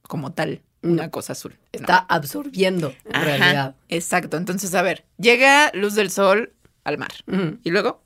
[0.02, 1.10] como tal una No.
[1.10, 1.52] cosa azul.
[1.52, 1.80] No.
[1.80, 3.76] Está absorbiendo en Ajá, realidad.
[3.88, 4.36] Exacto.
[4.36, 6.52] Entonces, a ver, llega luz del sol
[6.84, 7.12] al mar.
[7.62, 8.02] Y luego,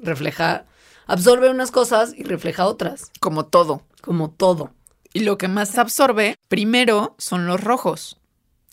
[0.00, 0.66] Refleja,
[1.06, 3.82] absorbe unas cosas y refleja otras, como todo.
[4.00, 4.72] como todo.
[5.12, 8.20] Y lo que más absorbe primero son los rojos.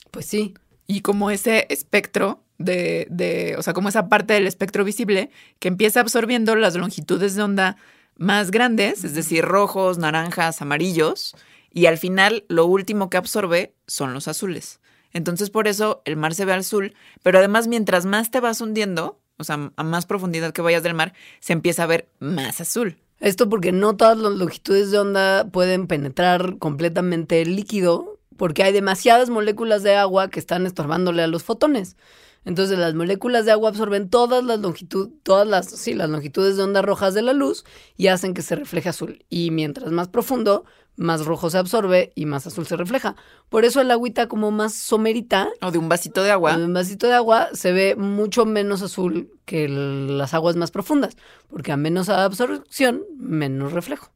[0.09, 0.53] Pues sí.
[0.87, 5.67] Y como ese espectro de, de, o sea, como esa parte del espectro visible que
[5.67, 7.77] empieza absorbiendo las longitudes de onda
[8.17, 11.35] más grandes, es decir, rojos, naranjas, amarillos,
[11.71, 14.79] y al final lo último que absorbe son los azules.
[15.13, 19.20] Entonces por eso el mar se ve azul, pero además mientras más te vas hundiendo,
[19.41, 22.97] o sea, a más profundidad que vayas del mar, se empieza a ver más azul.
[23.19, 28.73] Esto porque no todas las longitudes de onda pueden penetrar completamente el líquido, porque hay
[28.73, 31.97] demasiadas moléculas de agua que están estorbándole a los fotones.
[32.43, 36.63] Entonces las moléculas de agua absorben todas las longitudes, todas las, sí, las longitudes de
[36.63, 37.63] onda rojas de la luz
[37.97, 39.23] y hacen que se refleje azul.
[39.29, 40.65] Y mientras más profundo,
[40.97, 43.15] más rojo se absorbe y más azul se refleja.
[43.49, 46.53] Por eso el agüita como más somerita, O de un vasito de agua.
[46.53, 50.71] en un vasito de agua, se ve mucho menos azul que el- las aguas más
[50.71, 51.15] profundas,
[51.47, 54.11] porque a menos absorción, menos reflejo.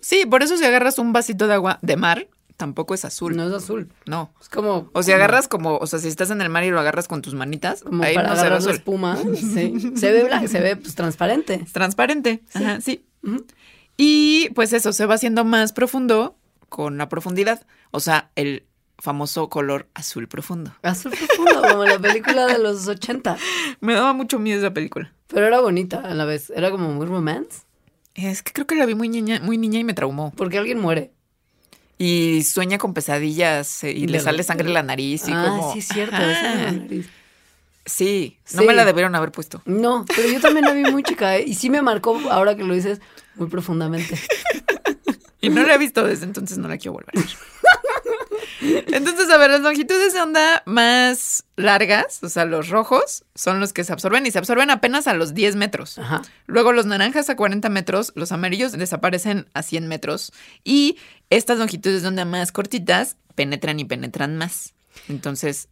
[0.00, 3.36] Sí, por eso si agarras un vasito de agua de mar, tampoco es azul.
[3.36, 3.88] No es azul.
[4.06, 4.32] No.
[4.40, 4.90] Es como.
[4.92, 7.22] O si agarras como, o sea, si estás en el mar y lo agarras con
[7.22, 8.72] tus manitas, Como ahí para no se ve azul.
[8.72, 9.18] espuma.
[9.34, 9.92] Sí.
[9.96, 11.60] Se ve blanco, se ve pues, transparente.
[11.62, 12.42] Es transparente.
[12.54, 13.04] Ajá, sí.
[13.96, 16.36] Y pues eso, se va haciendo más profundo
[16.68, 17.66] con la profundidad.
[17.90, 18.66] O sea, el
[18.98, 20.72] famoso color azul profundo.
[20.82, 23.36] Azul profundo, como la película de los 80.
[23.80, 25.12] Me daba mucho miedo esa película.
[25.28, 26.50] Pero era bonita a la vez.
[26.54, 27.62] Era como muy romance.
[28.14, 30.32] Es que creo que la vi muy niña, muy niña y me traumó.
[30.36, 31.12] Porque alguien muere.
[31.98, 35.44] Y sueña con pesadillas eh, y De le sale sangre en la nariz y ah,
[35.48, 35.72] como.
[35.72, 36.16] sí, es cierto.
[36.16, 37.08] Esa la nariz.
[37.86, 38.66] Sí, no Sí.
[38.66, 39.62] me la debieron haber puesto.
[39.64, 41.36] No, pero yo también la vi muy chica.
[41.36, 41.44] ¿eh?
[41.46, 43.00] Y sí me marcó, ahora que lo dices,
[43.36, 44.18] muy profundamente.
[45.38, 47.28] Y no la he visto desde entonces, no la quiero volver a ver.
[48.60, 53.72] Entonces, a ver, las longitudes de onda más largas, o sea, los rojos, son los
[53.72, 55.98] que se absorben y se absorben apenas a los 10 metros.
[55.98, 56.22] Ajá.
[56.46, 60.32] Luego los naranjas a 40 metros, los amarillos desaparecen a 100 metros
[60.64, 60.98] y
[61.30, 64.74] estas longitudes de onda más cortitas penetran y penetran más.
[65.08, 65.68] Entonces,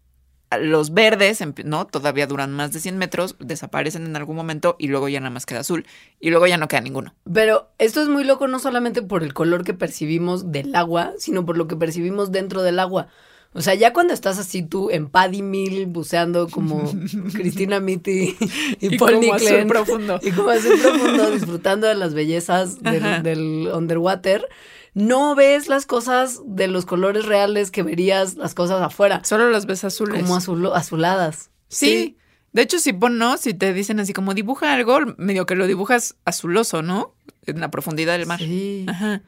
[0.59, 1.87] los verdes, ¿no?
[1.87, 5.47] Todavía duran más de 100 metros, desaparecen en algún momento y luego ya nada más
[5.47, 5.87] queda azul
[6.21, 7.15] y luego ya no queda ninguno.
[7.33, 11.45] Pero esto es muy loco no solamente por el color que percibimos del agua, sino
[11.45, 13.09] por lo que percibimos dentro del agua.
[13.57, 16.93] O sea, ya cuando estás así tú en Paddy Mill buceando como
[17.35, 18.37] Cristina Mitty
[18.81, 20.19] y, Y Paul Nicklin, profundo.
[20.23, 24.49] y como azul profundo disfrutando de las bellezas del underwater,
[24.95, 29.67] no ves las cosas de los colores reales que verías las cosas afuera, Solo las
[29.67, 30.23] ves azules.
[30.23, 31.51] como azul, azuladas.
[31.69, 32.17] Sí.
[32.53, 35.67] De hecho, si pon no, si te dicen así como dibuja algo, medio que lo
[35.67, 37.13] dibujas azuloso, ¿no?
[37.47, 38.39] En la profundidad del mar.
[38.39, 38.87] Sí.
[38.89, 39.23] Ajá.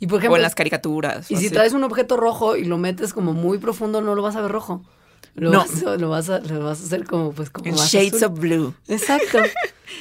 [0.00, 1.30] Y por o ejemplo, en las caricaturas.
[1.30, 1.54] Y o si así.
[1.54, 4.50] traes un objeto rojo y lo metes como muy profundo, no lo vas a ver
[4.50, 4.82] rojo.
[5.34, 5.58] Lo, No.
[5.60, 8.32] vas, a, lo, vas, a, lo vas a hacer como, pues, como En shades azul.
[8.32, 8.74] of blue.
[8.88, 9.38] Exacto.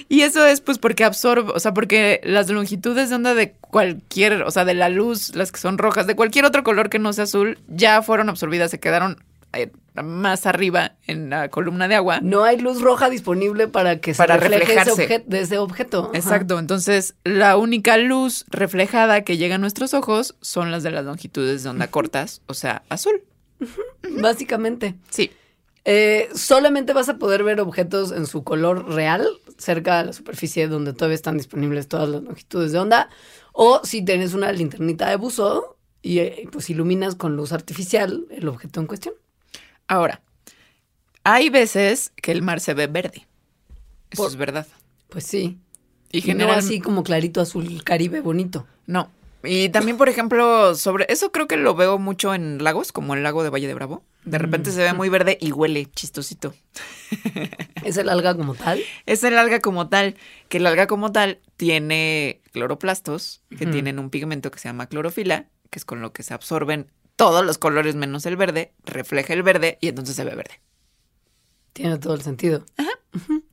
[0.09, 4.41] Y eso es pues porque absorbe, o sea, porque las longitudes de onda de cualquier,
[4.41, 7.13] o sea, de la luz, las que son rojas, de cualquier otro color que no
[7.13, 9.23] sea azul, ya fueron absorbidas, se quedaron
[9.53, 9.71] eh,
[10.03, 12.19] más arriba en la columna de agua.
[12.21, 15.07] No hay luz roja disponible para que se Para refleje ese, reflejarse.
[15.21, 16.05] obje- de ese objeto.
[16.09, 16.17] Ajá.
[16.17, 21.05] Exacto, entonces la única luz reflejada que llega a nuestros ojos son las de las
[21.05, 23.21] longitudes de onda cortas, o sea, azul.
[24.21, 24.95] Básicamente.
[25.09, 25.31] Sí.
[25.87, 30.67] Eh, solamente vas a poder ver objetos en su color real, cerca de la superficie
[30.67, 33.09] donde todavía están disponibles todas las longitudes de onda.
[33.53, 38.47] O si tienes una linternita de buzo y eh, pues iluminas con luz artificial el
[38.47, 39.13] objeto en cuestión.
[39.87, 40.21] Ahora,
[41.23, 43.27] hay veces que el mar se ve verde.
[44.09, 44.67] Eso Por- es verdad.
[45.09, 45.59] Pues sí.
[46.11, 48.65] Y Y no general, así como clarito azul caribe bonito.
[48.87, 49.11] No.
[49.45, 53.23] Y también, por ejemplo, sobre eso creo que lo veo mucho en lagos, como el
[53.23, 54.03] lago de Valle de Bravo.
[54.23, 56.53] De repente se ve muy verde y huele chistosito.
[57.83, 58.81] Es el alga como tal.
[59.05, 60.15] Es el alga como tal,
[60.49, 65.45] que el alga como tal tiene cloroplastos, que tienen un pigmento que se llama clorofila,
[65.69, 69.43] que es con lo que se absorben todos los colores menos el verde, refleja el
[69.43, 70.61] verde y entonces se ve verde.
[71.73, 72.65] Tiene todo el sentido.
[72.77, 73.43] Sí.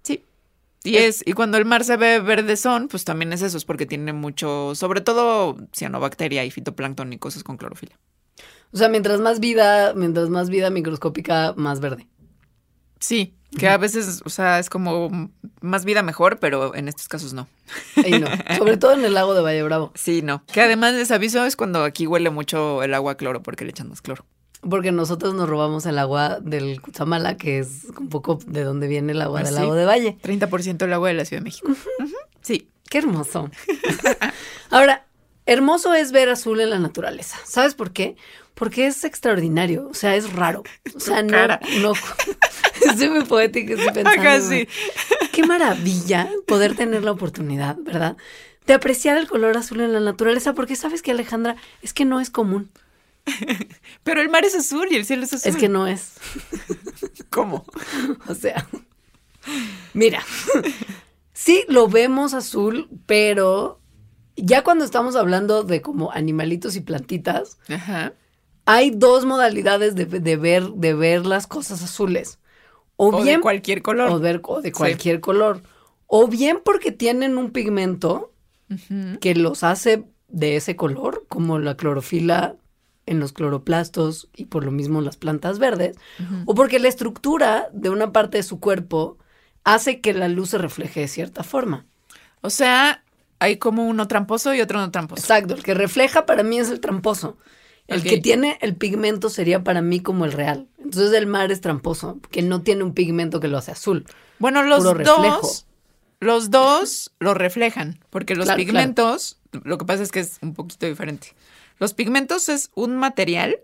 [0.85, 3.87] Y es, y cuando el mar se ve verdezón, pues también es eso, es porque
[3.87, 7.99] tiene mucho, sobre todo cianobacteria y fitoplancton y cosas con clorofila.
[8.73, 12.09] O sea, mientras más vida, mientras más vida microscópica, más verde.
[12.99, 17.35] Sí, que a veces, o sea, es como más vida mejor, pero en estos casos
[17.35, 17.49] no.
[17.97, 18.29] Ahí no.
[18.57, 19.93] Sobre todo en el lago de Valle Bravo.
[19.95, 20.43] Sí, no.
[20.47, 23.71] Que además les aviso es cuando aquí huele mucho el agua a cloro porque le
[23.71, 24.25] echan más cloro.
[24.69, 29.13] Porque nosotros nos robamos el agua del Cutzamala, que es un poco de donde viene
[29.13, 29.61] el agua Ah, del sí.
[29.61, 30.17] lago de Valle.
[30.23, 31.69] 30% del agua de la Ciudad de México.
[32.43, 32.69] Sí.
[32.89, 33.51] Qué hermoso.
[34.71, 35.07] Ahora,
[35.47, 37.39] hermoso es ver azul en la naturaleza.
[37.45, 38.17] ¿Sabes por qué?
[38.55, 40.63] Porque es extraordinario, o sea, es raro.
[40.95, 41.93] O sea, no.
[42.87, 44.21] Estoy muy poética, estoy pensando.
[44.21, 44.69] Acá sí.
[45.33, 48.17] Qué maravilla poder tener la oportunidad, ¿verdad?
[48.67, 52.21] De apreciar el color azul en la naturaleza, porque sabes que Alejandra, es que no
[52.21, 52.71] es común.
[54.03, 55.51] Pero el mar es azul y el cielo es azul.
[55.51, 56.15] Es que no es.
[57.31, 57.65] ¿Cómo?
[58.29, 58.67] O sea,
[59.95, 60.23] mira,
[61.33, 63.81] sí lo vemos azul, pero
[64.37, 68.15] ya cuando estamos hablando de como animalitos y plantitas, Ajá.
[68.67, 72.39] hay dos modalidades de, de ver, de ver las cosas azules.
[72.97, 74.11] O, O bien de cualquier color.
[74.11, 75.63] o ver- o de cualquier color.
[76.07, 78.33] O bien porque tienen un pigmento
[79.21, 82.57] que los hace de ese color, como la clorofila
[83.07, 85.97] en los cloroplastos y por lo mismo las plantas verdes,
[86.47, 89.19] o porque la estructura de una parte de su cuerpo
[89.65, 91.87] hace que la luz se refleje de cierta forma.
[92.41, 93.03] O sea,
[93.39, 95.21] hay como uno tramposo y otro no tramposo.
[95.21, 97.37] Exacto, el que refleja para mí es el tramposo.
[97.89, 100.69] El que tiene el pigmento sería para mí como el real.
[100.79, 104.07] Entonces el mar es tramposo, que no tiene un pigmento que lo hace azul.
[104.39, 105.67] Bueno, los dos,
[106.21, 110.55] los dos lo reflejan, porque los Claro, pigmentos, lo que pasa es que es un
[110.55, 111.35] poquito diferente.
[111.79, 113.59] Los pigmentos es un material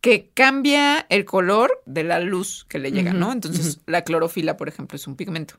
[0.00, 3.32] que cambia el color de la luz que le llega, ¿no?
[3.32, 5.54] Entonces, la clorofila, por ejemplo, es un pigmento.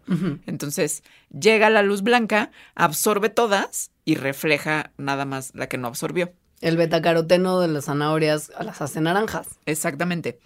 [0.46, 1.04] Entonces,
[1.38, 6.32] llega la luz blanca, absorbe todas y refleja nada más la que no absorbió.
[6.62, 9.48] El betacaroteno de las zanahorias las hace naranjas.
[9.66, 10.40] Exactamente.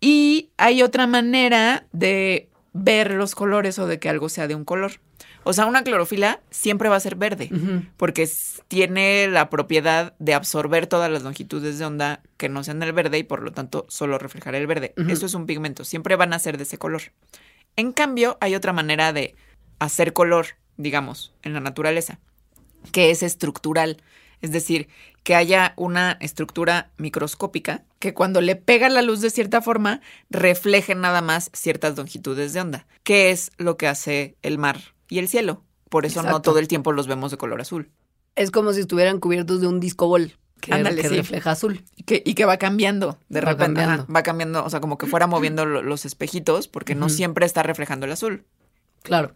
[0.00, 4.64] Y hay otra manera de ver los colores o de que algo sea de un
[4.64, 5.00] color.
[5.48, 7.52] O sea, una clorofila siempre va a ser verde,
[7.96, 8.28] porque
[8.66, 13.18] tiene la propiedad de absorber todas las longitudes de onda que no sean del verde
[13.18, 14.92] y por lo tanto solo reflejar el verde.
[15.06, 17.02] Eso es un pigmento, siempre van a ser de ese color.
[17.76, 19.36] En cambio, hay otra manera de
[19.78, 20.46] hacer color,
[20.78, 22.18] digamos, en la naturaleza,
[22.90, 24.02] que es estructural.
[24.42, 24.88] Es decir,
[25.22, 30.96] que haya una estructura microscópica que cuando le pega la luz de cierta forma, refleje
[30.96, 35.28] nada más ciertas longitudes de onda, que es lo que hace el mar y el
[35.28, 35.62] cielo.
[35.88, 37.90] Por eso no todo el tiempo los vemos de color azul.
[38.34, 41.16] Es como si estuvieran cubiertos de un disco bol que, Ándale, que sí.
[41.16, 41.84] refleja azul.
[41.96, 43.80] Y que, y que va cambiando de Va repente.
[43.80, 44.12] ajá, cambiando.
[44.12, 47.62] va cambiando, o sea, como que fuera moviendo lo- los espejitos, porque no siempre está
[47.62, 48.44] reflejando el azul.
[49.02, 49.34] Claro.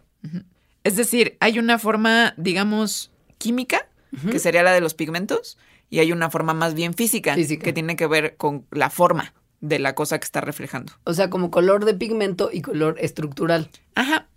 [0.83, 3.87] Es decir, hay una forma, digamos, química,
[4.29, 5.57] que sería la de los pigmentos,
[5.89, 7.63] y hay una forma más bien física, Física.
[7.63, 10.93] que tiene que ver con la forma de la cosa que está reflejando.
[11.05, 13.69] O sea, como color de pigmento y color estructural.
[13.95, 14.27] Ajá.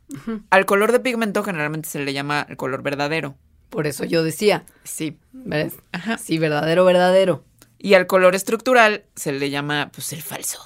[0.51, 3.37] Al color de pigmento generalmente se le llama el color verdadero.
[3.71, 5.19] Por eso yo decía, Sí.
[5.33, 5.75] ¿ves?
[5.93, 6.19] Ajá.
[6.19, 7.45] Sí, verdadero, verdadero.
[7.79, 10.61] Y al color estructural se le llama, pues, el falso.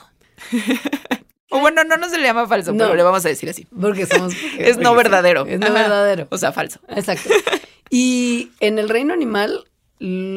[1.51, 2.85] o bueno, no, no se le llama falso, No.
[2.85, 3.67] pero le vamos a decir así.
[3.81, 4.35] Porque somos...
[4.59, 5.47] Es no verdadero.
[5.47, 5.75] Es no Ajá.
[5.75, 6.27] verdadero.
[6.31, 6.81] O sea, falso.
[6.89, 7.31] Exacto.
[7.91, 9.65] Y en el reino animal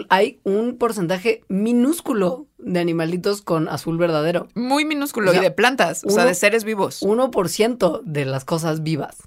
[0.09, 4.47] hay un porcentaje minúsculo de animalitos con azul verdadero.
[4.55, 5.31] Muy minúsculo.
[5.31, 7.01] O sea, y de plantas, o sea, de seres vivos.
[7.01, 9.17] 1% de las cosas vivas.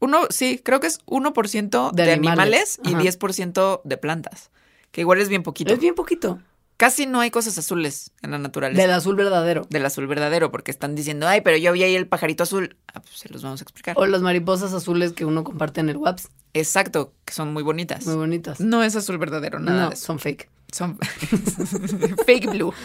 [0.00, 3.08] Uno, sí, creo que es 1% de, De animales, animales.
[3.08, 3.18] y Ajá.
[3.18, 4.50] 10% de plantas.
[4.90, 5.72] Que igual es bien poquito.
[5.72, 6.40] Es bien poquito.
[6.78, 8.80] Casi no hay cosas azules en la naturaleza.
[8.80, 9.66] Del azul verdadero.
[9.68, 12.78] Del azul verdadero, porque están diciendo, ay, pero yo vi ahí el pajarito azul.
[12.94, 13.94] Ah, pues se los vamos a explicar.
[13.98, 16.32] O las mariposas azules que uno comparte en el WhatsApp.
[16.54, 18.06] Exacto, que son muy bonitas.
[18.06, 18.60] Muy bonitas.
[18.60, 20.48] No es azul verdadero, nada no, son fake.
[20.72, 20.98] Son
[22.26, 22.72] fake blue.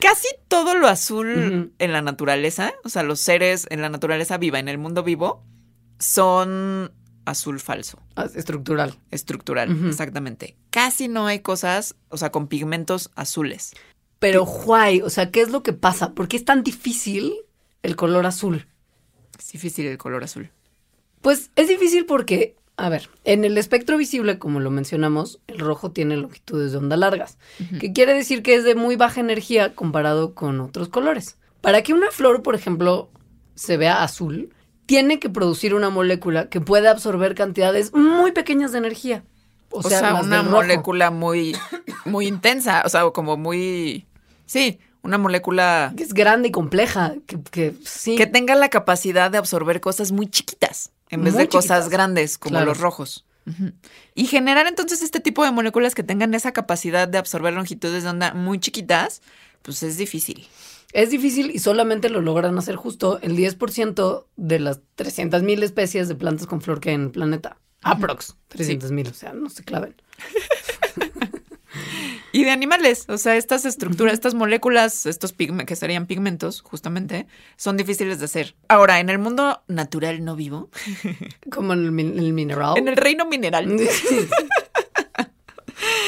[0.00, 4.58] Casi todo lo azul en la naturaleza, o sea, los seres en la naturaleza viva,
[4.58, 5.44] en el mundo vivo,
[5.98, 6.92] son
[7.24, 8.98] azul falso, Ah, Estructural.
[9.10, 10.56] estructural, exactamente.
[10.70, 13.72] Casi no hay cosas, o sea, con pigmentos azules.
[14.18, 16.14] Pero, guay, o sea, ¿qué es lo que pasa?
[16.14, 17.32] ¿Por qué es tan difícil
[17.82, 18.66] el color azul?
[19.38, 20.50] Es difícil el color azul.
[21.20, 25.90] Pues es difícil porque, a ver, en el espectro visible, como lo mencionamos, el rojo
[25.90, 27.38] tiene longitudes de onda largas,
[27.78, 31.36] que quiere decir que es de muy baja energía comparado con otros colores.
[31.60, 33.10] Para que una flor, por ejemplo,
[33.54, 34.54] se vea azul,
[34.86, 39.24] tiene que producir una molécula que pueda absorber cantidades muy pequeñas de energía.
[39.70, 41.54] O O sea, una molécula muy,
[42.06, 44.06] muy intensa, o sea, como muy,
[44.46, 48.16] sí, una molécula Que es grande y compleja, que, que sí.
[48.16, 52.38] que tenga la capacidad de absorber cosas muy chiquitas en vez Muy de cosas grandes
[52.38, 52.66] como Claro.
[52.66, 53.26] los rojos.
[54.14, 58.08] Y generar entonces este tipo de moléculas que tengan esa capacidad de absorber longitudes de
[58.10, 59.22] onda muy chiquitas,
[59.62, 60.46] pues es difícil.
[60.92, 66.14] Es difícil y solamente lo logran hacer justo el 10% de las 300.000 especies de
[66.14, 67.56] plantas con flor que hay en el planeta.
[67.82, 68.36] Aprox.
[68.50, 69.94] 300.000, o sea, no se claven.
[72.32, 77.26] Y de animales, o sea, estas estructuras, estas moléculas, estos pigmentos, que serían pigmentos, justamente,
[77.56, 78.54] son difíciles de hacer.
[78.68, 80.70] Ahora, en el mundo natural no vivo,
[81.50, 82.78] Como en el, min- el mineral.
[82.78, 83.66] en el reino mineral,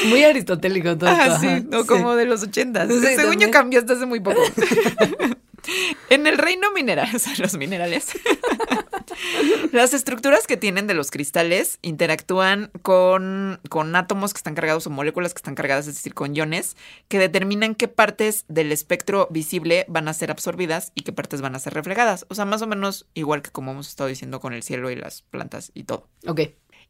[0.07, 1.39] Muy aristotélico todo Ah, esto.
[1.39, 1.87] sí, ajá, no sí.
[1.87, 2.89] como de los ochentas.
[2.89, 3.51] Sí, Según yo también.
[3.51, 4.39] cambió hasta hace muy poco.
[6.09, 8.07] en el reino mineral, o sea, los minerales.
[9.71, 14.89] Las estructuras que tienen de los cristales interactúan con, con átomos que están cargados o
[14.89, 16.75] moléculas que están cargadas, es decir, con iones,
[17.07, 21.55] que determinan qué partes del espectro visible van a ser absorbidas y qué partes van
[21.55, 22.25] a ser reflejadas.
[22.29, 24.95] O sea, más o menos igual que como hemos estado diciendo con el cielo y
[24.95, 26.07] las plantas y todo.
[26.27, 26.41] Ok.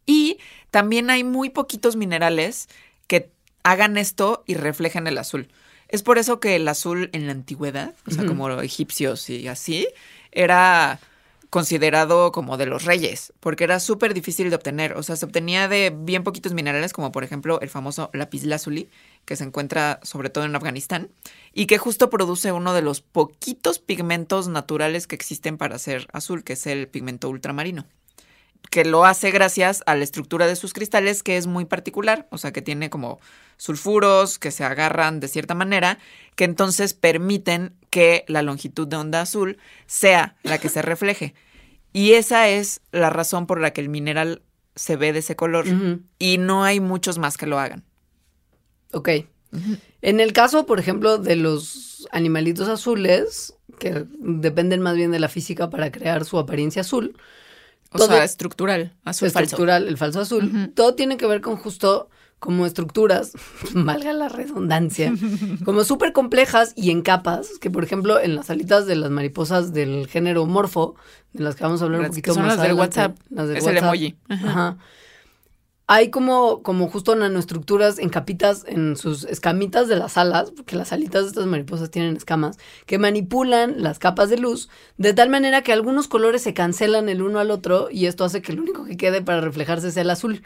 [0.06, 0.40] Y
[0.72, 2.68] también hay muy poquitos minerales
[3.08, 3.32] que
[3.64, 5.50] hagan esto y reflejen el azul.
[5.88, 9.48] Es por eso que el azul en la antigüedad, o sea, como los egipcios y
[9.48, 9.88] así,
[10.32, 11.00] era
[11.54, 14.98] considerado como de los reyes, porque era súper difícil de obtener.
[14.98, 18.90] O sea, se obtenía de bien poquitos minerales, como por ejemplo el famoso lapislázuli,
[19.24, 21.12] que se encuentra sobre todo en Afganistán,
[21.54, 26.44] y que justo produce uno de los poquitos pigmentos naturales que existen para hacer azul,
[26.44, 27.86] que es el pigmento ultramarino
[28.70, 32.38] que lo hace gracias a la estructura de sus cristales, que es muy particular, o
[32.38, 33.20] sea, que tiene como
[33.58, 36.00] sulfuros que se agarran de cierta manera,
[36.36, 41.36] que entonces permiten que la longitud de onda azul sea la que se refleje.
[41.94, 44.42] Y esa es la razón por la que el mineral
[44.76, 45.66] se ve de ese color.
[46.18, 47.84] Y no hay muchos más que lo hagan.
[48.92, 49.10] Ok.
[50.02, 55.30] En el caso, por ejemplo, de los animalitos azules, que dependen más bien de la
[55.30, 57.16] física para crear su apariencia azul,
[57.94, 59.44] O Todo- sea, estructural, azul falso.
[59.46, 63.32] estructural, el falso azul, todo tiene que ver con justo como estructuras,
[63.74, 65.14] valga la redundancia,
[65.64, 69.72] como súper complejas y en capas, que por ejemplo en las alitas de las mariposas
[69.74, 70.96] del género morfo,
[71.32, 73.18] de las que vamos a hablar un que poquito son más las del adelante, WhatsApp.
[73.30, 74.16] las del Es el emoji.
[74.28, 74.50] Ajá.
[74.50, 74.78] Ajá.
[75.96, 80.92] Hay como, como justo nanoestructuras en capitas en sus escamitas de las alas, porque las
[80.92, 85.62] alitas de estas mariposas tienen escamas, que manipulan las capas de luz de tal manera
[85.62, 88.86] que algunos colores se cancelan el uno al otro y esto hace que el único
[88.86, 90.42] que quede para reflejarse sea el azul.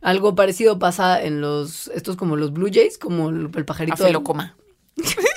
[0.00, 3.96] Algo parecido pasa en los, estos como los blue jays, como el, el pajarito.
[3.96, 4.56] del- Afelocoma.
[4.96, 5.02] que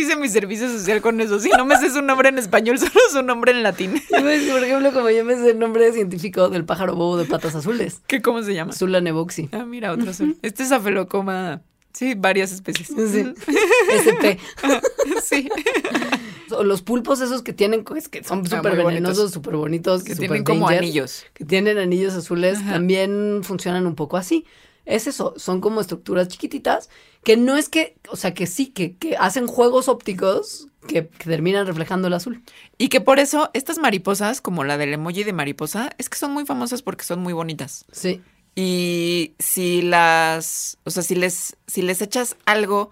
[0.00, 1.38] hice mi servicio social con eso.
[1.40, 3.92] Si no me sé su nombre en español, solo su nombre en latín.
[4.10, 7.54] Me- Por ejemplo, como yo me sé el nombre científico del pájaro bobo de patas
[7.54, 8.72] azules, ¿Qué, ¿Cómo se llama?
[8.72, 9.48] Zula nevoxi.
[9.52, 10.36] Ah, mira, otro azul.
[10.42, 11.62] Este es afelocoma.
[11.92, 12.88] Sí, varias especies.
[12.88, 13.32] Sí.
[13.90, 14.38] SP.
[15.24, 15.48] Sí.
[16.52, 20.14] O los pulpos esos que tienen, que son Ah, súper muy venenosos, súper bonitos, Que
[20.16, 21.24] tienen como anillos.
[21.34, 22.72] Que tienen anillos azules, Ajá.
[22.74, 24.44] también funcionan un poco así.
[24.90, 26.90] Es eso, son como estructuras chiquititas
[27.24, 31.24] que no es que, o sea, que sí, que, que hacen juegos ópticos que, que
[31.24, 32.42] terminan reflejando el azul.
[32.78, 36.32] Y que por eso estas mariposas, como la del emoji de mariposa, es que son
[36.32, 37.84] muy famosas porque son muy bonitas.
[37.92, 38.22] Sí.
[38.54, 42.90] Y si las, o sea, si les, si les echas algo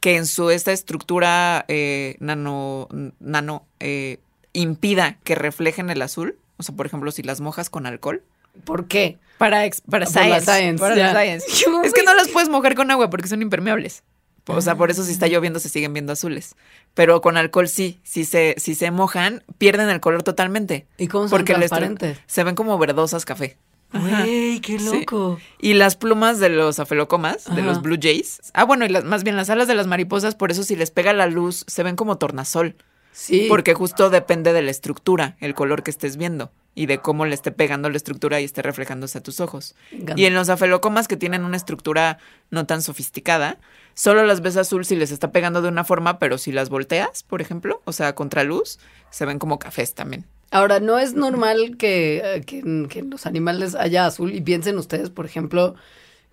[0.00, 2.88] que en su esta estructura eh, nano,
[3.20, 4.18] nano eh,
[4.52, 8.22] impida que reflejen el azul, o sea, por ejemplo, si las mojas con alcohol.
[8.64, 9.18] ¿Por qué?
[9.38, 11.46] Para, ex- para la science, para la science.
[11.84, 14.02] Es que no las puedes mojar con agua porque son impermeables.
[14.50, 16.56] O sea, por eso si está lloviendo se siguen viendo azules.
[16.94, 20.86] Pero con alcohol sí, si se, si se mojan, pierden el color totalmente.
[20.96, 22.18] ¿Y cómo son Porque transparentes?
[22.26, 23.58] se ven como verdosas café.
[23.92, 24.84] Güey, qué Sí.
[25.00, 25.38] loco.
[25.60, 28.40] Y las plumas de los afelocomas, de los blue jays.
[28.54, 30.90] Ah, bueno, y las, más bien las alas de las mariposas, por eso si les
[30.90, 32.74] pega la luz, se ven como tornasol.
[33.18, 33.46] Sí.
[33.48, 36.52] Porque justo depende de la estructura, el color que estés viendo.
[36.76, 39.74] Y de cómo le esté pegando la estructura y esté reflejándose a tus ojos.
[40.14, 42.18] Y en los afelocomas que tienen una estructura
[42.50, 43.58] no tan sofisticada,
[43.94, 47.24] solo las ves azul si les está pegando de una forma, pero si las volteas,
[47.24, 48.78] por ejemplo, o sea, contra luz,
[49.10, 50.24] se ven como cafés también.
[50.52, 54.78] Ahora, no es normal que, eh, que, que en los animales haya azul y piensen
[54.78, 55.74] ustedes, por ejemplo,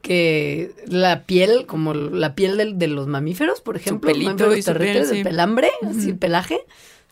[0.05, 5.17] que la piel, como la piel de, los mamíferos, por ejemplo, mamíferos terrestres, sí.
[5.17, 6.59] el pelambre, así el pelaje,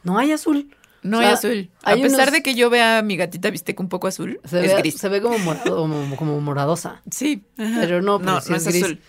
[0.03, 0.69] no hay azul.
[1.01, 1.69] No O hay azul.
[1.81, 4.63] A pesar unos- de que yo vea a mi gatita bisteca un poco azul, Se
[4.63, 4.95] es ve, gris.
[4.95, 7.01] se ve como, morado, como, como moradosa.
[7.09, 7.41] Sí.
[7.57, 7.79] ajá.
[7.81, 8.83] Pero no, pero no, sí no es es, gris.
[8.83, 8.99] azul.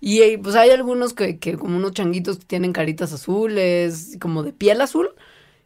[0.00, 4.44] Y eh, pues hay algunos que, que como unos changuitos que tienen caritas azules, como
[4.44, 5.10] de piel azul.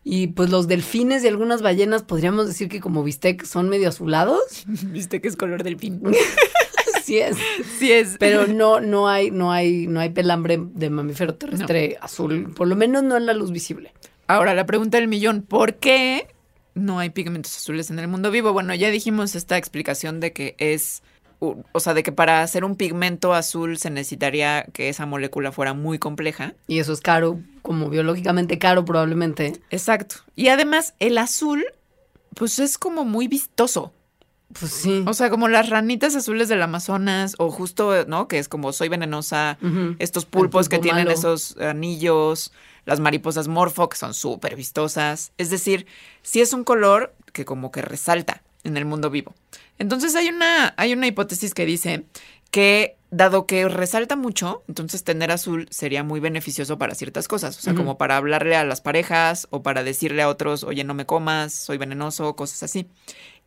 [0.05, 4.65] Y pues los delfines y algunas ballenas podríamos decir que como bistec son medio azulados.
[4.67, 5.77] Viste que es color del
[7.09, 7.37] Así es.
[7.79, 8.17] sí es.
[8.19, 12.77] Pero no, no hay, no hay, no hay pelambre de mamífero terrestre azul, por lo
[12.77, 13.93] menos no en la luz visible.
[14.27, 16.29] Ahora la pregunta del millón, ¿por qué
[16.75, 18.53] no hay pigmentos azules en el mundo vivo?
[18.53, 21.03] Bueno, ya dijimos esta explicación de que es,
[21.41, 25.73] o sea, de que para hacer un pigmento azul se necesitaría que esa molécula fuera
[25.73, 26.53] muy compleja.
[26.67, 29.55] Y eso es caro, como biológicamente caro probablemente.
[29.71, 30.17] Exacto.
[30.37, 31.65] Y además el azul,
[32.35, 33.95] pues es como muy vistoso.
[34.59, 35.05] Pues sí.
[35.07, 38.29] O sea, como las ranitas azules del Amazonas o justo, ¿no?
[38.29, 39.59] Que es como soy venenosa,
[39.99, 41.17] estos pulpos que tienen malo.
[41.17, 42.53] esos anillos,
[42.87, 45.33] las mariposas morfo que son súper vistosas.
[45.37, 45.87] Es decir,
[46.23, 49.35] sí es un color que como que resalta en el mundo vivo.
[49.79, 52.07] Entonces hay una, hay una hipótesis que dice
[52.51, 57.59] que dado que resalta mucho, entonces tener azul sería muy beneficioso para ciertas cosas.
[57.59, 60.95] O sea, como para hablarle a las parejas o para decirle a otros, oye, no
[60.95, 62.87] me comas, soy venenoso, cosas así.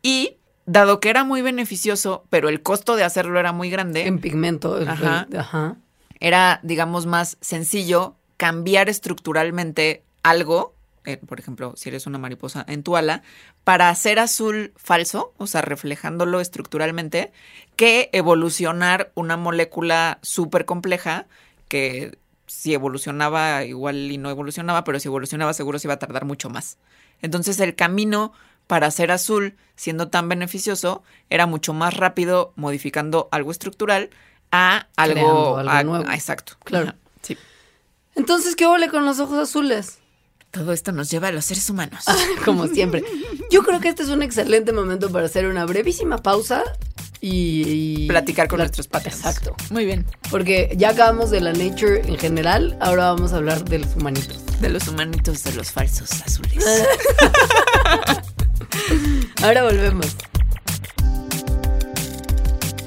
[0.02, 0.36] Y
[0.66, 4.78] dado que era muy beneficioso, pero el costo de hacerlo era muy grande, En pigmento.
[4.78, 5.26] el- Ajá.
[5.30, 5.76] el- ajá.
[6.20, 12.82] era, digamos, más sencillo cambiar estructuralmente algo, eh, por ejemplo, si eres una mariposa en
[12.84, 13.22] tu ala,
[13.64, 17.32] para hacer azul falso, o sea, reflejándolo estructuralmente,
[17.76, 21.26] que evolucionar una molécula súper compleja
[21.68, 26.24] que si evolucionaba igual y no evolucionaba, pero si evolucionaba seguro se iba a tardar
[26.24, 26.76] mucho más.
[27.22, 28.32] Entonces el camino
[28.72, 34.08] para hacer azul, siendo tan beneficioso, era mucho más rápido modificando algo estructural
[34.50, 36.08] a algo, Creando algo a- nuevo.
[36.08, 36.54] a- exacto.
[36.64, 36.86] Claro.
[36.88, 37.36] Ajá, sí.
[38.14, 39.98] Entonces, ¿qué ole con los ojos azules?
[40.50, 42.02] Todo esto nos lleva a los seres humanos.
[42.46, 43.04] Como siempre.
[43.50, 46.62] Yo creo que este es un excelente momento para hacer una brevísima pausa
[47.20, 48.04] y...
[48.04, 49.16] y- Platicar con plat- nuestros patrons.
[49.18, 49.54] Exacto.
[49.70, 50.06] Muy bien.
[50.30, 54.38] Porque ya acabamos de la nature en general, ahora vamos a hablar de los humanitos.
[54.62, 56.64] De los humanitos de los falsos azules.
[59.42, 60.16] Ahora volvemos.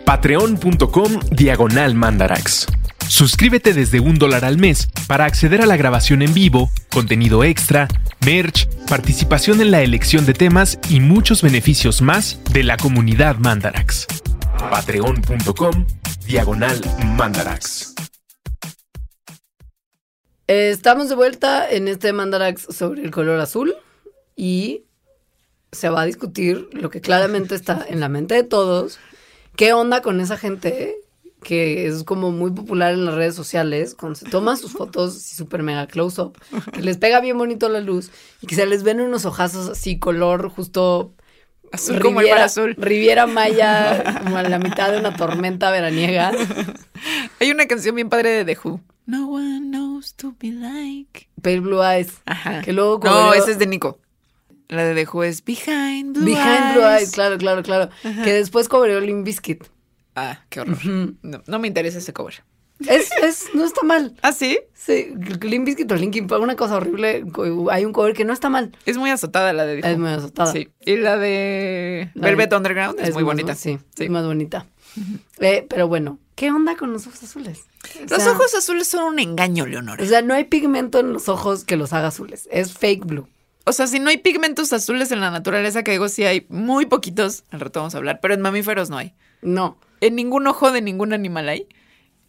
[0.05, 2.67] Patreon.com Diagonal Mandarax.
[3.07, 7.87] Suscríbete desde un dólar al mes para acceder a la grabación en vivo, contenido extra,
[8.25, 14.07] merch, participación en la elección de temas y muchos beneficios más de la comunidad Mandarax.
[14.57, 15.85] Patreon.com
[16.25, 16.81] diagonal
[17.17, 17.93] mandarax.
[20.47, 23.75] Estamos de vuelta en este Mandarax sobre el color azul
[24.35, 24.83] y
[25.75, 28.99] se va a discutir lo que claramente está en la mente de todos.
[29.55, 30.97] ¿Qué onda con esa gente
[31.43, 35.35] que es como muy popular en las redes sociales cuando se toman sus fotos así
[35.35, 36.37] súper mega close up,
[36.73, 38.09] que les pega bien bonito la luz
[38.41, 41.13] y que se les ven unos ojazos así color justo
[41.71, 42.75] Azul como el mar azul.
[42.77, 46.31] Riviera Maya, como a la mitad de una tormenta veraniega.
[47.39, 48.81] Hay una canción bien padre de The Who.
[49.05, 51.27] No one knows to be like.
[51.41, 52.21] Pale Blue Eyes.
[52.25, 52.61] Ajá.
[52.61, 53.99] Que luego no, ese es de Nico.
[54.69, 57.01] La de The Who es Behind Blue Behind Blue Eyes.
[57.01, 57.89] Eyes, claro, claro, claro.
[58.01, 59.63] Que después cobró Limp Bizkit.
[60.15, 60.77] Ah, qué horror.
[61.21, 62.43] no, no me interesa ese cover.
[62.87, 64.15] Es, es, no está mal.
[64.21, 64.59] ¿Ah, sí?
[64.73, 67.23] Sí, Limp Bizkit o Linkin Park, una cosa horrible.
[67.71, 68.75] Hay un cover que no está mal.
[68.85, 69.93] Es muy azotada la de The Who.
[69.93, 70.51] Es muy azotada.
[70.51, 70.69] Sí.
[70.85, 73.53] Y la de La Velvet de- Underground es, muy más bonita.
[73.53, 74.09] bo- Sí, Sí.
[74.09, 74.65] más bonita.
[75.39, 77.63] Eh, pero bueno, ¿qué onda con los ojos azules?
[77.99, 80.03] O Los ojos azules son un engaño, Leonora.
[80.03, 82.47] O sea, no hay pigmento en los ojos que los haga azules.
[82.51, 83.27] Es fake blue.
[83.65, 86.85] O sea, si no hay pigmentos azules en la naturaleza, que digo, sí hay muy
[86.85, 89.13] poquitos, al rato vamos a hablar, pero en mamíferos no hay.
[89.41, 89.79] No.
[90.01, 91.67] En ningún ojo de ningún animal hay.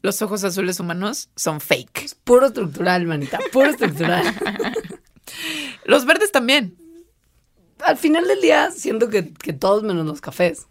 [0.00, 2.16] Los ojos azules humanos son fake.
[2.24, 3.38] Puro estructural, manita.
[3.52, 4.24] Puro estructural.
[5.84, 6.76] Los verdes también.
[7.80, 10.66] Al final del día, siento que, que todos menos los cafés.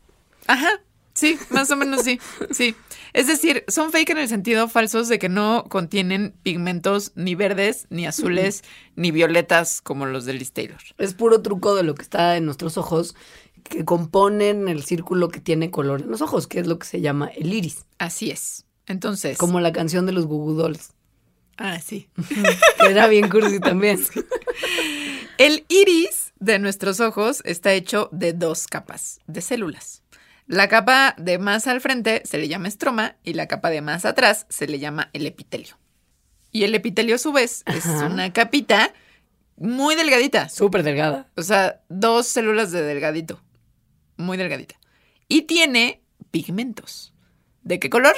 [0.48, 0.82] Ajá.
[1.16, 2.20] Sí, más o menos sí.
[2.52, 2.76] Sí.
[3.14, 7.88] Es decir, son fake en el sentido falsos de que no contienen pigmentos ni verdes,
[7.90, 8.64] ni azules,
[8.96, 10.78] ni violetas como los de Liz Taylor.
[10.98, 13.16] Es puro truco de lo que está en nuestros ojos
[13.64, 17.02] que componen el círculo que tiene color en los ojos, que es lo que se
[17.02, 17.86] llama el iris.
[17.98, 18.66] Así es.
[18.86, 19.38] Entonces.
[19.38, 20.92] Como la canción de los Goo Dolls,
[21.58, 22.10] Ah, sí.
[22.80, 24.00] que era bien cursi también.
[25.38, 30.04] El iris de nuestros ojos está hecho de dos capas de células.
[30.48, 34.06] La capa de más al frente se le llama estroma y la capa de más
[34.06, 35.80] atrás se le llama el epitelio.
[36.52, 38.06] Y el epitelio a su vez es Ajá.
[38.06, 38.94] una capita
[39.58, 40.50] muy delgadita.
[40.50, 41.28] Súper delgada.
[41.36, 43.42] O sea, dos células de delgadito.
[44.18, 44.76] Muy delgadita.
[45.28, 47.14] Y tiene pigmentos.
[47.64, 48.16] ¿De qué color?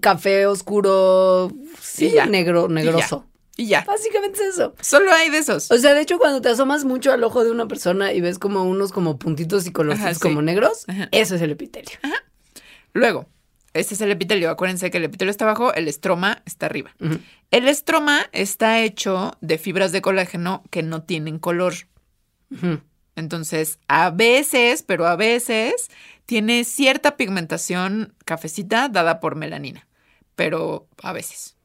[0.00, 1.50] Café oscuro,
[1.80, 3.26] sí, negro, negroso.
[3.56, 3.84] Y ya.
[3.86, 4.74] Básicamente es eso.
[4.80, 5.70] Solo hay de esos.
[5.70, 8.38] O sea, de hecho, cuando te asomas mucho al ojo de una persona y ves
[8.38, 10.20] como unos como puntitos y colorcitos Ajá, sí.
[10.20, 11.08] como negros, Ajá.
[11.10, 11.98] eso es el epitelio.
[12.92, 13.26] Luego,
[13.72, 14.50] este es el epitelio.
[14.50, 16.94] Acuérdense que el epitelio está abajo, el estroma está arriba.
[17.50, 21.74] El estroma está hecho de fibras de colágeno que no tienen color.
[23.16, 25.88] Entonces, a veces, pero a veces,
[26.26, 29.86] tiene cierta pigmentación cafecita dada por melanina.
[30.34, 31.55] Pero a veces.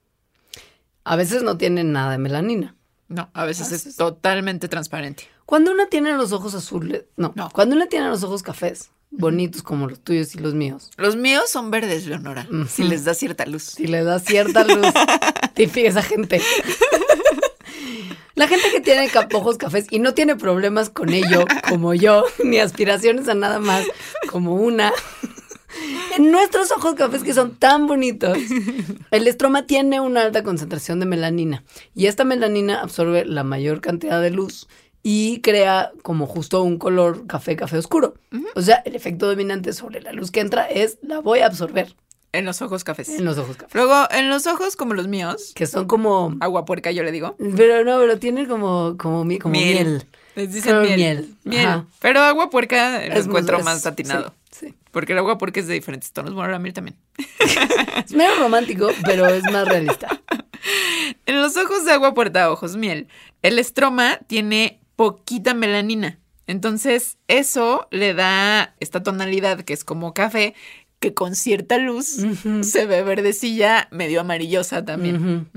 [1.04, 2.76] A veces no tienen nada de melanina.
[3.08, 5.24] No, a veces A es totalmente transparente.
[5.46, 7.50] Cuando una tiene los ojos azules, no, No.
[7.52, 11.50] cuando una tiene los ojos cafés, bonitos como los tuyos y los míos, Los míos
[11.50, 13.64] son verdes, Leonora, si les da cierta luz.
[13.64, 14.86] si le das cierta luz,
[15.54, 16.42] típica esa gente.
[18.36, 22.60] La gente que tiene ojos cafés y no tiene problemas con ello, como yo, ni
[22.60, 23.86] aspiraciones a nada más,
[24.30, 24.94] como una.
[26.18, 28.38] En nuestros ojos cafés que son tan bonitos,
[29.12, 31.64] el estroma tiene una alta concentración de melanina
[31.96, 34.68] y esta melanina absorbe la mayor cantidad de luz
[35.04, 38.16] y crea como justo un color café, café oscuro.
[38.56, 41.96] O sea, el efecto dominante sobre la luz que entra es la voy a absorber
[42.34, 43.10] En los ojos cafés.
[43.10, 43.76] en los ojos cafés.
[43.76, 46.36] Luego, en los ojos como los míos, Que son como...
[46.40, 47.36] agua puerca yo le digo.
[47.58, 50.06] Pero no, pero tienen como, como, mi- como miel.
[50.36, 50.96] Les dicen miel.
[50.96, 51.36] miel.
[51.44, 51.84] Miel.
[52.00, 54.34] Pero agua puerca lo Es encuentro más atinado.
[54.50, 54.74] Sí, sí.
[54.92, 56.34] Porque el agua puerca es de diferentes tonos.
[56.34, 56.96] Bueno, la miel también.
[58.06, 60.08] Es medio romántico, pero es más realista.
[61.26, 63.08] En los ojos de agua puerta, ojos miel,
[63.42, 66.20] el estroma tiene poquita melanina.
[66.48, 70.54] Entonces, eso le da esta tonalidad que es como café,
[71.02, 72.24] que con cierta luz
[72.62, 75.50] se ve verdecilla, medio amarillosa también.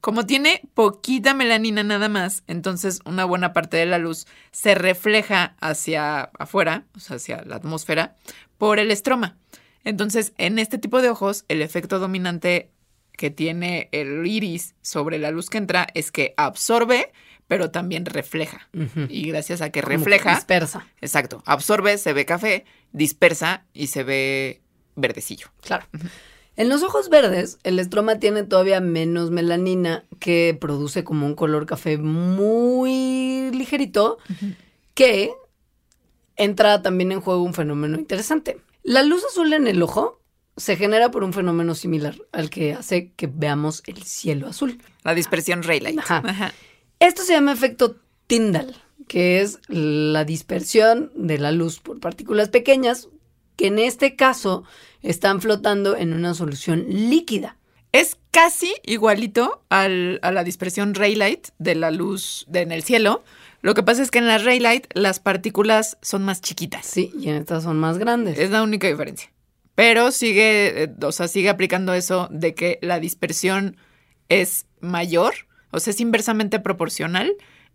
[0.00, 5.54] Como tiene poquita melanina nada más, entonces una buena parte de la luz se refleja
[5.60, 8.16] hacia afuera, o sea, hacia la atmósfera,
[8.56, 9.36] por el estroma.
[9.84, 12.70] Entonces, en este tipo de ojos, el efecto dominante
[13.12, 17.12] que tiene el iris sobre la luz que entra es que absorbe,
[17.48, 18.70] pero también refleja.
[19.10, 24.62] Y gracias a que refleja, Dispersa, exacto, absorbe, se ve café, dispersa y se ve
[24.96, 25.48] verdecillo.
[25.62, 25.86] claro.
[26.56, 31.64] En los ojos verdes, el estroma tiene todavía menos melanina que produce como un color
[31.64, 34.18] café muy ligerito
[34.92, 35.30] que
[36.36, 38.58] entra también en juego un fenómeno interesante.
[38.82, 40.20] La luz azul en el ojo
[40.56, 44.82] se genera por un fenómeno similar al que hace que veamos el cielo azul.
[45.02, 45.98] La dispersión Raylight.
[45.98, 46.22] Ajá.
[46.24, 46.52] Ajá.
[46.98, 48.76] Esto se llama efecto Tyndall,
[49.08, 53.08] que es la dispersión de la luz por partículas pequeñas
[53.60, 54.64] que en este caso
[55.02, 57.58] están flotando en una solución líquida.
[57.92, 63.22] Es casi igualito al- a la dispersión Raylight de la luz de- en el cielo.
[63.60, 66.86] Lo que pasa es que en la Raylight las partículas son más chiquitas.
[66.86, 68.38] Sí, y en estas son más grandes.
[68.38, 69.30] Es la única diferencia.
[69.74, 73.76] Pero sigue, eh, o sea, sigue aplicando eso de que la dispersión
[74.30, 75.34] es mayor,
[75.70, 77.30] o sea, es inversamente proporcional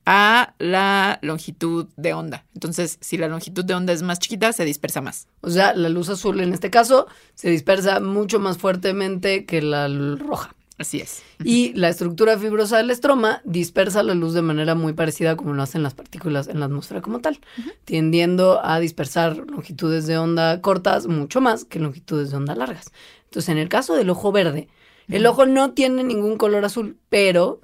[0.06, 2.46] a la longitud de onda.
[2.54, 5.28] Entonces, si la longitud de onda es más chiquita, se dispersa más.
[5.42, 9.88] O sea, la luz azul en este caso se dispersa mucho más fuertemente que la
[9.88, 10.56] roja.
[10.78, 11.24] Así es.
[11.42, 15.64] Y la estructura fibrosa del estroma dispersa la luz de manera muy parecida como lo
[15.64, 17.40] hacen las partículas en la atmósfera como tal,
[17.86, 22.92] tendiendo a dispersar longitudes de onda cortas mucho más que longitudes de onda largas.
[23.24, 24.68] Entonces, en el caso del ojo verde,
[25.08, 27.62] el ojo no tiene ningún color azul, pero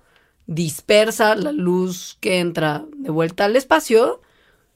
[0.47, 4.21] dispersa la luz que entra de vuelta al espacio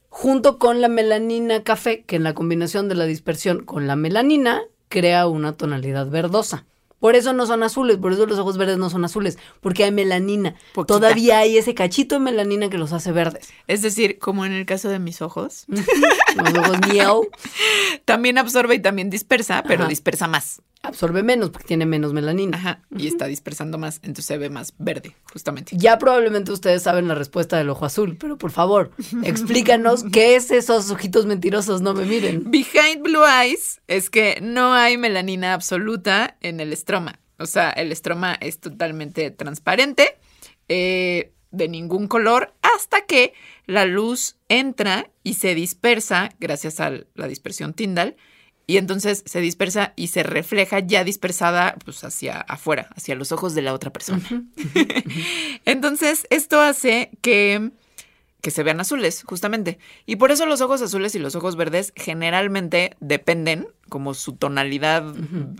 [0.08, 4.62] junto con la melanina café, que en la combinación de la dispersión con la melanina
[4.88, 6.64] crea una tonalidad verdosa.
[6.98, 9.92] Por eso no son azules, por eso los ojos verdes no son azules, porque hay
[9.92, 10.54] melanina.
[10.72, 10.94] Poquita.
[10.94, 13.50] Todavía hay ese cachito de melanina que los hace verdes.
[13.66, 17.28] Es decir, como en el caso de mis ojos, Los ojos miau
[18.06, 19.90] también absorbe y también dispersa, pero Ajá.
[19.90, 20.62] dispersa más.
[20.86, 22.56] Absorbe menos porque tiene menos melanina.
[22.56, 22.82] Ajá.
[22.96, 25.76] Y está dispersando más, entonces se ve más verde, justamente.
[25.76, 28.90] Ya probablemente ustedes saben la respuesta del ojo azul, pero por favor,
[29.24, 32.50] explícanos qué es esos ojitos mentirosos, no me miren.
[32.50, 37.20] Behind Blue Eyes es que no hay melanina absoluta en el estroma.
[37.38, 40.16] O sea, el estroma es totalmente transparente,
[40.68, 43.34] eh, de ningún color, hasta que
[43.66, 48.16] la luz entra y se dispersa gracias a la dispersión Tyndall.
[48.66, 53.54] Y entonces se dispersa y se refleja ya dispersada pues hacia afuera, hacia los ojos
[53.54, 54.22] de la otra persona.
[55.64, 57.70] entonces, esto hace que
[58.46, 59.80] que se vean azules, justamente.
[60.04, 65.04] Y por eso los ojos azules y los ojos verdes generalmente dependen, como su tonalidad,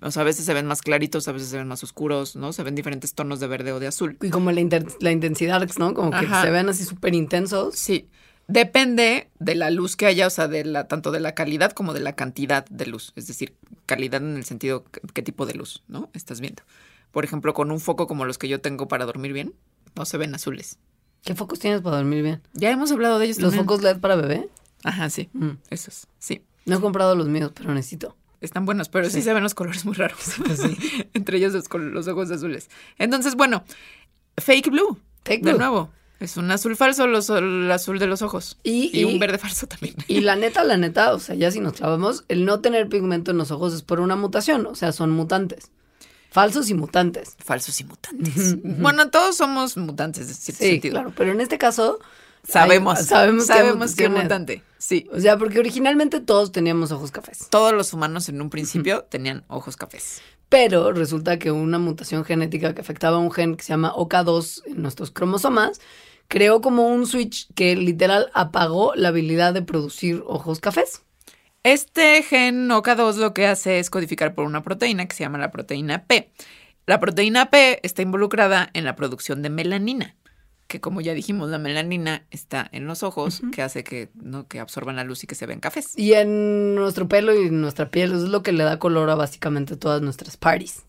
[0.02, 2.52] o sea, a veces se ven más claritos, a veces se ven más oscuros, ¿no?
[2.52, 4.16] Se ven diferentes tonos de verde o de azul.
[4.22, 4.62] Y como la,
[5.00, 5.94] la intensidad, ¿no?
[5.94, 6.42] Como que Ajá.
[6.42, 7.74] se ven así súper intensos.
[7.74, 8.09] Sí,
[8.49, 11.92] depende de la luz que haya, o sea, de la, tanto de la calidad como
[11.92, 13.12] de la cantidad de luz.
[13.16, 13.55] Es decir,
[13.86, 16.11] calidad en el sentido, qué, qué tipo de luz, ¿no?
[16.12, 16.62] Estás viendo.
[17.11, 19.55] Por ejemplo, con un foco como los que yo tengo para dormir bien,
[19.94, 20.78] no se ven azules.
[21.22, 22.42] ¿Qué focos tienes para dormir bien?
[22.53, 23.64] Ya hemos hablado de ellos ¿Los también.
[23.64, 24.49] focos LED para bebé?
[24.84, 25.28] Ajá, sí.
[25.32, 25.53] Mm.
[25.70, 26.42] Esos, sí.
[26.66, 28.16] No he comprado los míos, pero necesito.
[28.40, 29.22] Están buenos, pero sí, Sí.
[29.22, 30.18] se ven los colores muy raros.
[31.14, 32.68] Entre ellos los, los ojos azules.
[32.99, 33.64] Entonces, bueno,
[34.36, 34.99] fake blue.
[35.24, 35.59] Fake de blue.
[35.59, 35.90] nuevo.
[36.19, 38.57] Es un azul falso, los- el azul de los ojos.
[38.62, 39.95] Y- Y, y- un verde falso también.
[40.09, 43.31] Y la neta, la neta, o sea, ya si nos clavamos, el no tener pigmento
[43.33, 45.71] en los ojos es por una mutación, o sea, son mutantes.
[46.31, 47.35] Falsos y mutantes.
[47.45, 48.57] Falsos y mutantes.
[48.62, 50.93] bueno, todos somos mutantes, en cierto Sí, sentido.
[50.95, 51.99] claro, pero en este caso...
[52.49, 52.99] Sabemos.
[52.99, 54.11] hay- sabemos, sabemos que es.
[54.11, 54.62] mutante.
[54.79, 55.09] Sí.
[55.12, 57.49] O sea, porque originalmente todos teníamos ojos cafés.
[57.51, 60.21] Todos los humanos en un principio tenían ojos cafés.
[60.49, 64.62] Pero resulta que una mutación genética que afectaba a un gen que se llama OK2
[64.66, 65.80] en nuestros cromosomas
[66.28, 71.03] creó como un switch que literal apagó la habilidad de producir ojos cafés.
[71.62, 75.51] Este gen OK2 lo que hace es codificar por una proteína que se llama la
[75.51, 76.30] proteína P.
[76.86, 80.16] La proteína P está involucrada en la producción de melanina,
[80.67, 84.49] que como ya dijimos, la melanina está en los ojos, que hace que, ¿no?
[84.49, 85.97] que absorban la luz y que se ven cafés.
[85.97, 89.14] Y en nuestro pelo y nuestra piel eso es lo que le da color a
[89.14, 90.83] básicamente todas nuestras parties.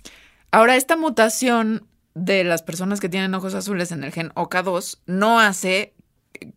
[0.51, 5.39] Ahora, esta mutación de las personas que tienen ojos azules en el gen OK2 no
[5.39, 5.93] hace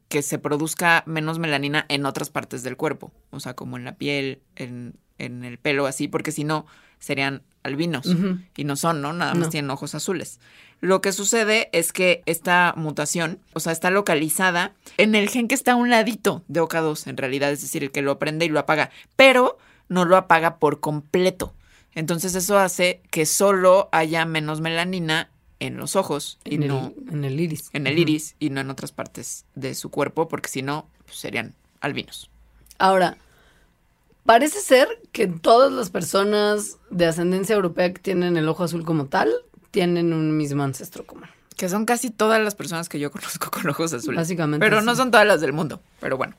[0.08, 3.96] que se produzca menos melanina en otras partes del cuerpo, o sea, como en la
[3.96, 6.66] piel, en, en el pelo, así, porque si no,
[6.98, 8.06] serían albinos.
[8.56, 9.12] Y no son, ¿no?
[9.12, 9.50] Nada más No.
[9.50, 10.38] tienen ojos azules.
[10.80, 15.54] Lo que sucede es que esta mutación, o sea, está localizada en el gen que
[15.54, 18.48] está a un ladito de OK2, en realidad, es decir, el que lo prende y
[18.48, 19.58] lo apaga, pero
[19.88, 21.54] no lo apaga por completo.
[21.94, 27.14] Entonces eso hace que solo haya menos melanina en los ojos y En, no el,
[27.14, 27.68] en el iris.
[27.74, 31.18] en el iris y no en otras partes de su cuerpo, porque si no, pues,
[31.18, 32.30] serían albinos.
[32.78, 33.18] Ahora,
[34.24, 39.06] parece ser que todas las personas de ascendencia europea que tienen el ojo azul como
[39.06, 39.30] tal
[39.70, 41.28] tienen un mismo ancestro común.
[41.56, 44.16] Que son casi todas las personas que yo conozco con ojos azules.
[44.16, 45.80] Básicamente, Pero no son todas las del mundo.
[46.00, 46.34] Pero bueno.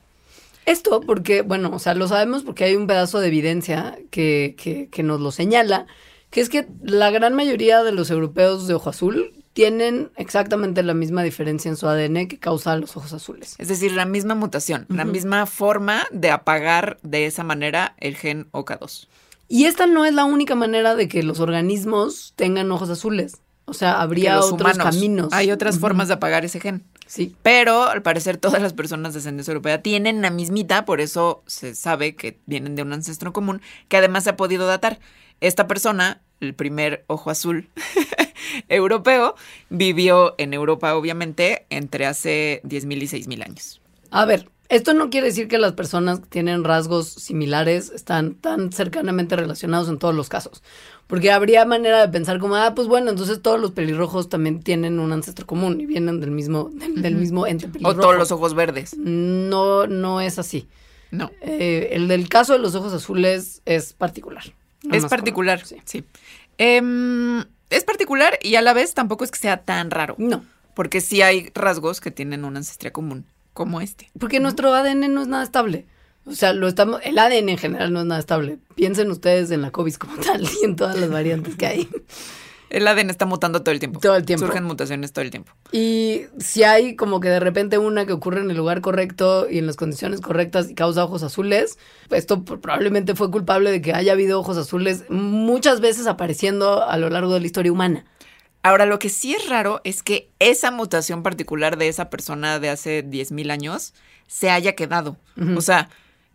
[0.64, 4.88] Esto porque, bueno, o sea, lo sabemos porque hay un pedazo de evidencia que, que,
[4.88, 5.86] que nos lo señala,
[6.30, 10.94] que es que la gran mayoría de los europeos de ojo azul tienen exactamente la
[10.94, 13.54] misma diferencia en su ADN que causa los ojos azules.
[13.58, 18.50] Es decir, la misma mutación, la misma forma de apagar de esa manera el gen
[18.52, 19.08] OK2.
[19.52, 23.42] Y esta no es la única manera de que los organismos tengan ojos azules.
[23.66, 24.78] O sea, habría otros humanos.
[24.78, 25.28] caminos.
[25.30, 26.84] Hay otras formas de apagar ese gen.
[27.06, 27.36] Sí.
[27.42, 31.74] Pero al parecer todas las personas de ascendencia europea tienen la mismita, por eso se
[31.74, 35.00] sabe que vienen de un ancestro común, que además se ha podido datar.
[35.42, 37.68] Esta persona, el primer ojo azul
[38.70, 39.34] europeo,
[39.68, 43.82] vivió en Europa, obviamente, entre hace 10.000 y 6.000 años.
[44.10, 48.72] A ver, esto no quiere decir que las personas que tienen rasgos similares están tan
[48.72, 50.62] cercanamente relacionados en todos los casos.
[51.06, 54.98] Porque habría manera de pensar como, ah, pues bueno, entonces todos los pelirrojos también tienen
[54.98, 58.00] un ancestro común y vienen del mismo, del, del mismo ente O pelirrojo.
[58.00, 58.96] todos los ojos verdes.
[58.96, 60.68] No, no es así.
[61.10, 61.30] No.
[61.42, 64.44] Eh, el del caso de los ojos azules es particular.
[64.90, 65.76] Es particular, como- sí.
[65.84, 66.04] sí.
[66.58, 70.14] Em, es particular y a la vez tampoco es que sea tan raro.
[70.18, 70.44] No,
[70.74, 74.10] Porque sí hay rasgos que tienen una ancestría común, como este.
[74.18, 75.86] porque nuestro ADN no es nada estable.
[76.24, 78.58] O sea, lo estamos, el ADN en general no es nada estable.
[78.76, 81.88] Piensen ustedes en la COVID como tal y en todas las variantes que hay.
[82.72, 84.00] El ADN está mutando todo el tiempo.
[84.00, 84.46] Todo el tiempo.
[84.46, 85.52] Surgen mutaciones todo el tiempo.
[85.72, 89.58] Y si hay como que de repente una que ocurre en el lugar correcto y
[89.58, 91.76] en las condiciones correctas y causa ojos azules,
[92.10, 97.10] esto probablemente fue culpable de que haya habido ojos azules muchas veces apareciendo a lo
[97.10, 98.06] largo de la historia humana.
[98.62, 102.70] Ahora, lo que sí es raro es que esa mutación particular de esa persona de
[102.70, 103.94] hace 10.000 años
[104.28, 105.16] se haya quedado.
[105.56, 105.90] O sea,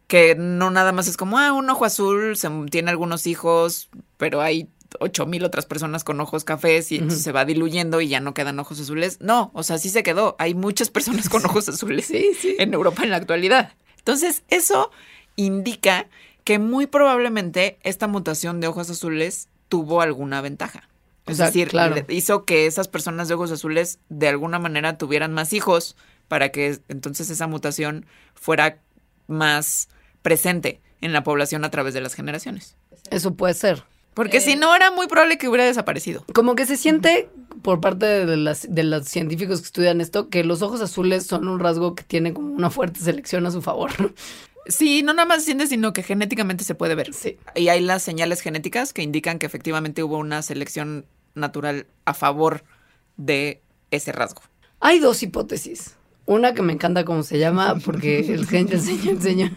[0.07, 4.41] que no nada más es como, ah, un ojo azul, se, tiene algunos hijos, pero
[4.41, 4.69] hay
[4.99, 8.59] 8.000 otras personas con ojos cafés y entonces se va diluyendo y ya no quedan
[8.59, 9.19] ojos azules.
[9.21, 10.36] No, o sea, sí se quedó.
[10.39, 12.55] Hay muchas personas con ojos azules Sí, sí.
[12.59, 13.73] en Europa en la actualidad.
[13.99, 14.91] Entonces, eso
[15.36, 16.07] indica
[16.43, 20.88] que muy probablemente esta mutación de ojos azules tuvo alguna ventaja.
[21.28, 21.95] O Es sea, decir, claro.
[22.09, 25.95] hizo que esas personas de ojos azules de alguna manera tuvieran más hijos
[26.28, 28.80] para que entonces esa mutación fuera
[29.28, 29.89] más
[30.21, 32.75] presente en la población a través de las generaciones.
[33.11, 33.84] Eso puede ser.
[34.13, 36.25] Porque si no, era muy probable que hubiera desaparecido.
[36.34, 37.30] Como que se siente
[37.61, 41.47] por parte de, las, de los científicos que estudian esto que los ojos azules son
[41.47, 43.91] un rasgo que tiene como una fuerte selección a su favor.
[44.65, 47.13] Sí, no nada más se siente, sino que genéticamente se puede ver.
[47.13, 47.38] Sí.
[47.55, 51.05] Y hay las señales genéticas que indican que efectivamente hubo una selección
[51.38, 52.63] natural a favor
[53.15, 53.61] de
[53.91, 54.41] ese rasgo.
[54.79, 55.95] Hay dos hipótesis.
[56.25, 59.51] Una que me encanta cómo se llama, porque el, el señor, el, señor,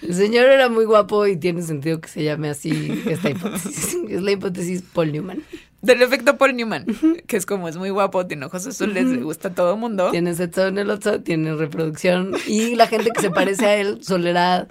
[0.00, 3.98] el señor era muy guapo y tiene sentido que se llame así esta hipótesis.
[4.08, 5.42] Es la hipótesis Paul Newman.
[5.82, 6.86] Del efecto Paul Newman,
[7.26, 10.10] que es como es muy guapo, tiene ojos azules, le gusta a todo mundo.
[10.12, 14.02] Tiene sexo en el otro, tiene reproducción y la gente que se parece a él
[14.02, 14.66] solerá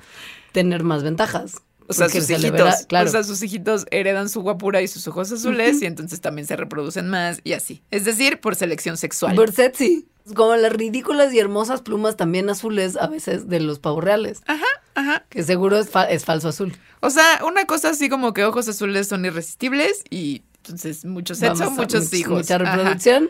[0.54, 1.62] tener más ventajas.
[1.88, 3.10] O sea, sus hijitos, claro.
[3.10, 6.56] o sea, sus hijitos heredan su guapura y sus ojos azules y entonces también se
[6.56, 7.84] reproducen más y así.
[7.92, 9.36] Es decir, por selección sexual.
[9.36, 10.08] Por sexy.
[10.36, 14.42] Como las ridículas y hermosas plumas también azules a veces de los pavos reales.
[14.48, 14.64] Ajá,
[14.96, 15.26] ajá.
[15.30, 16.74] Que seguro es, fa- es falso azul.
[17.02, 21.70] O sea, una cosa así como que ojos azules son irresistibles y entonces mucho sexo,
[21.72, 22.38] muchos much- hijos.
[22.38, 22.76] Mucha Ajá.
[22.78, 23.30] reproducción.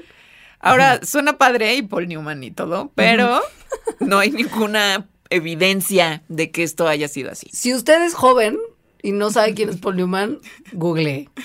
[0.59, 3.41] Ahora, suena padre y Paul Newman y todo, pero
[3.99, 7.47] no hay ninguna evidencia de que esto haya sido así.
[7.51, 8.57] Si usted es joven
[9.01, 10.39] y no sabe quién es Paul Newman,
[10.71, 11.29] google.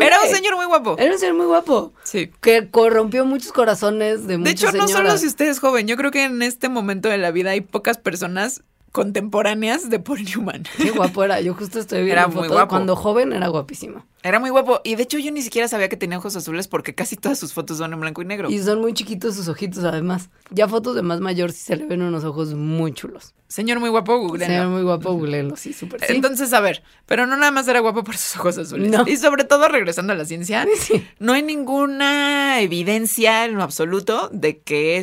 [0.00, 0.96] Era un señor muy guapo.
[0.98, 1.92] Era un señor muy guapo.
[2.02, 2.30] Sí.
[2.40, 5.96] Que corrompió muchos corazones de De muchas hecho, no solo si usted es joven, yo
[5.96, 8.62] creo que en este momento de la vida hay pocas personas
[8.92, 10.64] contemporáneas de Paul Newman.
[10.76, 11.40] Qué guapo era.
[11.40, 12.70] Yo justo estoy viendo Era muy guapo.
[12.70, 14.06] Cuando joven era guapísimo.
[14.22, 16.92] Era muy guapo y de hecho yo ni siquiera sabía que tenía ojos azules porque
[16.94, 18.50] casi todas sus fotos son en blanco y negro.
[18.50, 20.30] Y son muy chiquitos sus ojitos, además.
[20.50, 23.34] Ya fotos de más mayor sí se le ven unos ojos muy chulos.
[23.46, 24.44] Señor muy guapo, Google.
[24.44, 26.12] Señor muy guapo, googleenlo, sí, súper sí.
[26.12, 28.90] Entonces, a ver, pero no nada más era guapo por sus ojos azules.
[28.90, 29.06] No.
[29.06, 31.06] Y sobre todo, regresando a la ciencia, Sí.
[31.18, 34.98] no hay ninguna evidencia en lo absoluto de que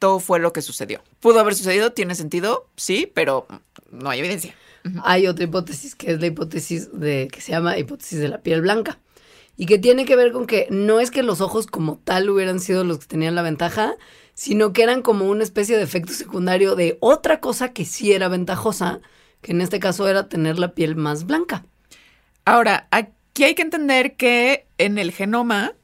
[0.00, 1.02] esto fue lo que sucedió.
[1.20, 1.92] ¿Pudo haber sucedido?
[1.92, 2.66] ¿Tiene sentido?
[2.74, 3.46] Sí, pero
[3.90, 4.54] no hay evidencia.
[5.04, 8.62] Hay otra hipótesis que es la hipótesis de que se llama hipótesis de la piel
[8.62, 8.98] blanca
[9.58, 12.60] y que tiene que ver con que no es que los ojos como tal hubieran
[12.60, 13.94] sido los que tenían la ventaja,
[14.32, 18.28] sino que eran como una especie de efecto secundario de otra cosa que sí era
[18.28, 19.02] ventajosa,
[19.42, 21.66] que en este caso era tener la piel más blanca.
[22.46, 25.74] Ahora, aquí hay que entender que en el genoma,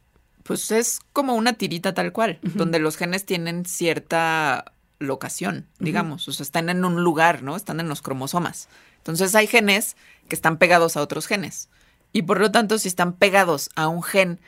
[0.46, 6.32] pues es como una tirita tal cual, donde los genes tienen cierta locación, digamos, o
[6.32, 7.56] sea, están en un lugar, ¿no?
[7.56, 8.68] Están en los cromosomas.
[8.98, 9.96] Entonces hay genes
[10.28, 11.68] que están pegados a otros genes.
[12.12, 14.40] Y por lo tanto, si están pegados a un gen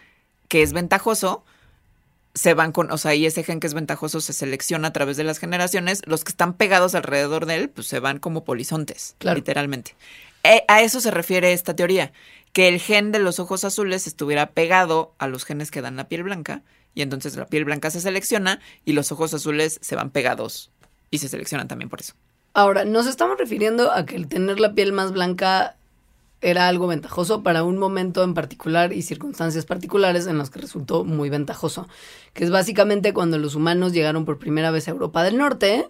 [0.48, 1.44] que es ventajoso,
[2.34, 5.16] se van con, o sea, y ese gen que es ventajoso se selecciona a través
[5.16, 9.16] de las generaciones, los que están pegados alrededor de él, pues se van como polizontes,
[9.18, 9.36] Claro.
[9.36, 9.96] literalmente.
[10.44, 12.12] Eh, a eso se refiere esta teoría,
[12.52, 16.08] que el gen de los ojos azules estuviera pegado a los genes que dan la
[16.08, 16.62] piel blanca,
[16.94, 20.70] y entonces la piel blanca se selecciona y los ojos azules se van pegados
[21.10, 22.14] y se seleccionan también por eso.
[22.54, 25.76] Ahora, nos estamos refiriendo a que el tener la piel más blanca
[26.40, 31.04] era algo ventajoso para un momento en particular y circunstancias particulares en las que resultó
[31.04, 31.88] muy ventajoso,
[32.32, 35.88] que es básicamente cuando los humanos llegaron por primera vez a Europa del Norte.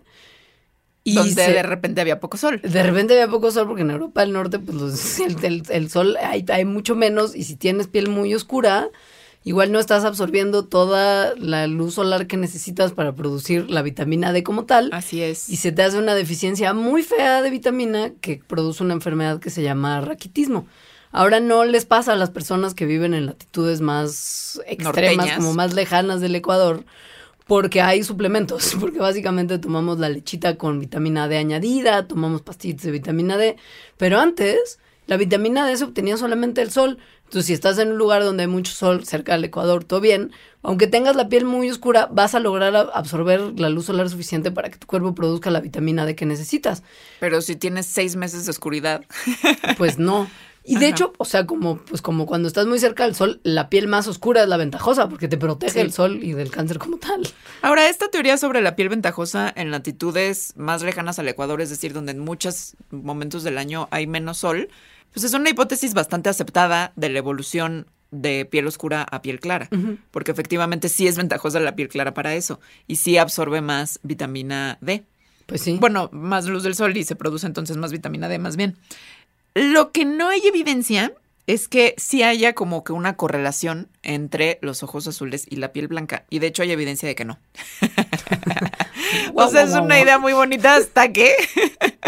[1.11, 2.61] Y donde de repente había poco sol.
[2.63, 6.45] De repente había poco sol porque en Europa del Norte pues el, el, sol hay,
[6.49, 8.89] hay mucho menos y si tienes piel muy oscura,
[9.45, 14.43] igual no estás absorbiendo toda la luz solar que necesitas para producir la vitamina D
[14.43, 14.91] como tal.
[14.93, 15.49] Así es.
[15.49, 19.51] Y se te hace una deficiencia muy fea de vitamina que produce una enfermedad que
[19.51, 20.67] se llama raquitismo.
[21.11, 25.73] Ahora no les pasa a las personas que viven en latitudes más extremas, como más
[25.73, 26.85] lejanas del Ecuador,
[27.49, 32.93] porque hay suplementos, porque básicamente tomamos la lechita con vitamina D añadida, tomamos pastillas de
[32.93, 33.57] vitamina D,
[33.97, 36.99] pero antes la vitamina D se obtenía solamente del sol.
[37.25, 40.33] Entonces, si estás en un lugar donde hay mucho sol, cerca del Ecuador, todo bien.
[40.63, 44.71] Aunque tengas la piel muy oscura, vas a lograr absorber la luz solar suficiente para
[44.71, 46.83] que tu cuerpo produzca la vitamina D que necesitas.
[47.21, 49.05] Pero si tienes seis meses de oscuridad.
[49.77, 50.29] Pues no.
[50.69, 53.71] Y de hecho, o sea, como, pues como cuando estás muy cerca del sol, la
[53.71, 56.99] piel más oscura es la ventajosa porque te protege del sol y del cáncer como
[56.99, 57.27] tal.
[57.63, 61.93] Ahora, esta teoría sobre la piel ventajosa en latitudes más lejanas al Ecuador, es decir,
[61.93, 64.69] donde en muchos momentos del año hay menos sol,
[65.13, 69.69] pues es una hipótesis bastante aceptada de la evolución de piel oscura a piel clara,
[70.11, 74.79] porque efectivamente sí es ventajosa la piel clara para eso y sí absorbe más vitamina
[74.81, 75.05] D.
[75.47, 75.79] Pues sí.
[75.81, 78.77] Bueno, más luz del sol y se produce entonces más vitamina D más bien.
[79.59, 81.13] Lo que no hay evidencia
[81.49, 85.89] es que sí haya como que una correlación entre los ojos azules y la piel
[85.89, 86.25] blanca.
[86.31, 87.41] Y de hecho hay evidencia de que no.
[89.35, 91.35] o sea, es una idea muy bonita hasta que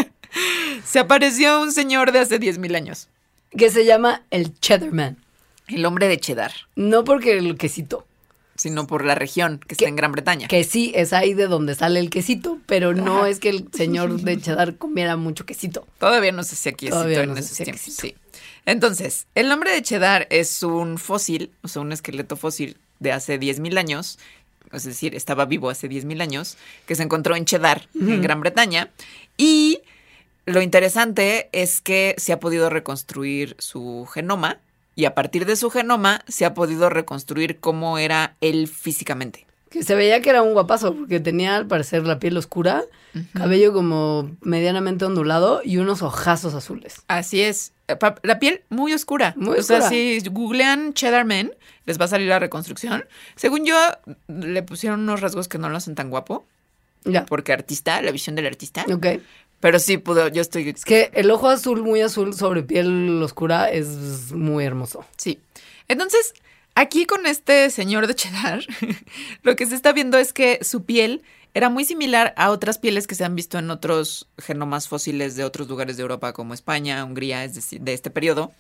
[0.84, 3.08] se apareció un señor de hace 10.000 años.
[3.50, 5.16] Que se llama el Cheddarman.
[5.66, 6.52] El hombre de cheddar.
[6.76, 8.06] No porque el quesito.
[8.60, 10.46] Sino por la región que, está en Gran Bretaña.
[10.46, 14.20] Que sí, es ahí de donde sale el quesito, pero no es que el señor
[14.20, 15.86] de cheddar comiera mucho quesito.
[15.98, 17.80] Todavía no se hacía quesito en esos tiempos.
[17.80, 18.14] Sí.
[18.66, 23.40] Entonces, el hombre de cheddar es un fósil, o sea, un esqueleto fósil de hace
[23.40, 24.18] 10.000 años,
[24.74, 28.90] es decir, estaba vivo hace 10.000 años, que se encontró en Cheddar, en Gran Bretaña,
[29.38, 29.80] y
[30.44, 34.58] lo interesante es que se ha podido reconstruir su genoma
[35.00, 39.46] y a partir de su genoma se ha podido reconstruir cómo era él físicamente.
[39.70, 42.84] Que se veía que era un guapazo porque tenía al parecer la piel oscura,
[43.32, 46.96] cabello como medianamente ondulado y unos ojazos azules.
[47.08, 47.72] Así es.
[47.88, 49.32] Eh, la piel muy oscura.
[49.38, 49.78] Muy oscura.
[49.78, 51.54] O sea, si googlean Cheddar Men,
[51.86, 53.06] les va a salir la reconstrucción.
[53.36, 53.78] Según yo,
[54.28, 56.44] le pusieron unos rasgos que no lo hacen tan guapo.
[57.04, 57.24] Ya.
[57.24, 58.84] Porque artista, la visión del artista.
[58.92, 59.06] Ok.
[59.60, 60.70] Pero sí pudo, yo estoy.
[60.70, 65.04] Es que el ojo azul, muy azul sobre piel oscura, es muy hermoso.
[65.16, 65.38] Sí.
[65.86, 66.34] Entonces,
[66.74, 68.64] aquí con este señor de Cheddar,
[69.42, 73.06] lo que se está viendo es que su piel era muy similar a otras pieles
[73.06, 77.04] que se han visto en otros genomas fósiles de otros lugares de Europa, como España,
[77.04, 78.52] Hungría, es decir, de este periodo,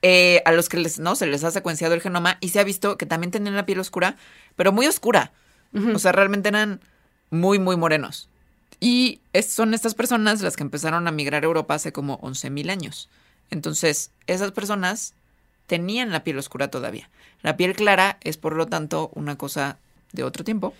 [0.00, 2.64] eh, a los que les, no se les ha secuenciado el genoma y se ha
[2.64, 4.16] visto que también tenían la piel oscura,
[4.56, 5.32] pero muy oscura.
[5.94, 6.80] O sea, realmente eran
[7.28, 8.30] muy, muy morenos.
[8.80, 13.08] Y son estas personas las que empezaron a migrar a Europa hace como 11.000 años.
[13.50, 15.14] Entonces, esas personas
[15.66, 17.08] tenían la piel oscura todavía.
[17.42, 19.78] La piel clara es, por lo tanto, una cosa
[20.12, 20.74] de otro tiempo.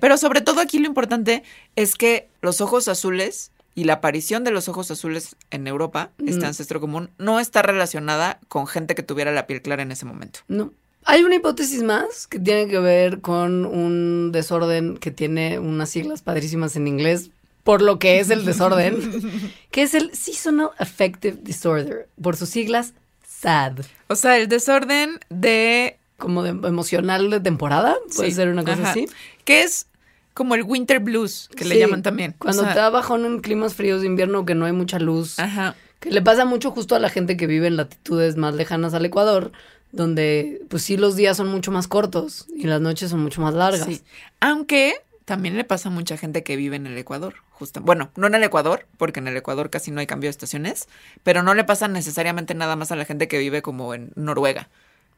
[0.00, 1.42] Pero sobre todo aquí lo importante
[1.74, 6.46] es que los ojos azules y la aparición de los ojos azules en Europa, este
[6.46, 10.40] ancestro común, no está relacionada con gente que tuviera la piel clara en ese momento.
[10.48, 10.72] No.
[11.04, 16.22] Hay una hipótesis más que tiene que ver con un desorden que tiene unas siglas
[16.22, 17.30] padrísimas en inglés,
[17.66, 22.94] por lo que es el desorden, que es el Seasonal Affective Disorder, por sus siglas
[23.26, 23.80] SAD.
[24.06, 25.98] O sea, el desorden de...
[26.16, 29.06] Como de emocional de temporada, puede ser una cosa así.
[29.44, 29.86] Que es
[30.32, 32.36] como el winter blues, que le llaman también.
[32.38, 35.38] Cuando da bajón en climas fríos de invierno que no hay mucha luz.
[35.40, 35.74] Ajá.
[35.98, 39.04] Que le pasa mucho justo a la gente que vive en latitudes más lejanas al
[39.04, 39.50] Ecuador,
[39.90, 43.54] donde pues sí los días son mucho más cortos y las noches son mucho más
[43.54, 43.86] largas.
[43.86, 44.00] Sí.
[44.40, 44.94] Aunque
[45.26, 47.80] también le pasa a mucha gente que vive en el Ecuador, justo.
[47.80, 50.88] Bueno, no en el Ecuador, porque en el Ecuador casi no hay cambio de estaciones,
[51.24, 54.68] pero no le pasa necesariamente nada más a la gente que vive como en Noruega.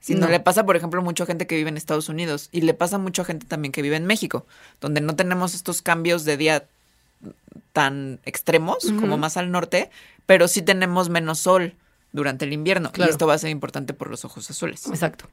[0.00, 2.96] Sino le pasa, por ejemplo, mucha gente que vive en Estados Unidos y le pasa
[2.96, 4.46] a mucha gente también que vive en México,
[4.80, 6.64] donde no tenemos estos cambios de día
[7.74, 9.90] tan extremos como más al norte,
[10.24, 11.74] pero sí tenemos menos sol
[12.12, 12.92] durante el invierno.
[12.96, 14.86] Y esto va a ser importante por los ojos azules.
[14.86, 15.28] Exacto.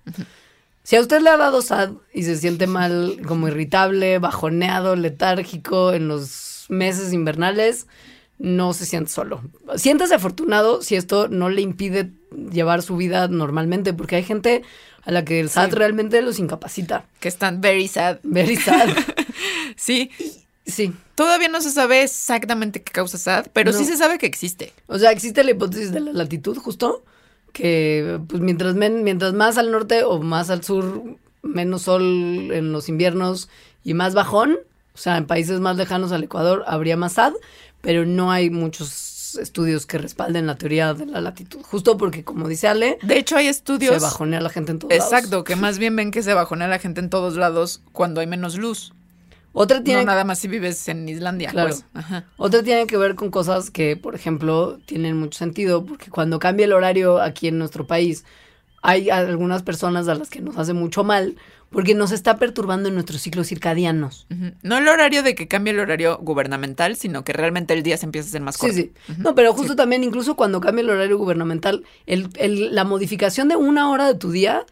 [0.85, 5.93] Si a usted le ha dado SAD y se siente mal, como irritable, bajoneado, letárgico
[5.93, 7.87] en los meses invernales,
[8.37, 9.41] no se siente solo.
[9.77, 12.11] Siéntase afortunado si esto no le impide
[12.51, 14.61] llevar su vida normalmente, porque hay gente
[15.01, 17.07] a la que el SAD realmente los incapacita.
[17.19, 18.19] Que están very sad.
[18.21, 18.89] Very sad.
[19.75, 20.11] sí.
[20.67, 20.93] Sí.
[21.15, 24.71] Todavía no se sabe exactamente qué causa SAD, pero sí se sabe que existe.
[24.85, 27.03] O sea, existe la hipótesis de la latitud, justo
[27.55, 31.01] que pues mientras, men- mientras más al norte o más al sur,
[31.41, 32.03] menos sol
[32.51, 33.47] en los inviernos
[33.83, 34.57] y más bajón,
[34.93, 37.33] o sea, en países más lejanos al Ecuador habría más SAD,
[37.81, 42.47] pero no hay muchos estudios que respalden la teoría de la latitud, justo porque como
[42.49, 43.93] dice Ale, De hecho, hay estudios.
[43.95, 45.13] se bajonea la gente en todos lados.
[45.13, 48.27] Exacto, que más bien ven que se bajonea la gente en todos lados cuando hay
[48.27, 48.93] menos luz.
[49.57, 51.49] Otra tiene No nada más si vives en Islandia.
[51.49, 51.69] Claro.
[51.69, 51.85] pues.
[51.93, 52.25] Ajá.
[52.37, 56.65] Otra tiene que ver con cosas que, por ejemplo, tienen mucho sentido, porque cuando cambia
[56.65, 58.25] el horario aquí en nuestro país,
[58.81, 61.37] hay algunas personas a las que nos hace mucho mal,
[61.71, 64.27] porque nos está perturbando en nuestros ciclos circadianos.
[64.61, 68.05] No el horario de que cambie el horario gubernamental, sino que realmente el día se
[68.05, 68.75] empieza a hacer más Sí, corto.
[68.75, 68.91] sí.
[69.17, 73.55] No, pero justo también, incluso cuando cambia el horario gubernamental, el, el- la modificación de
[73.55, 74.63] una hora de tu día,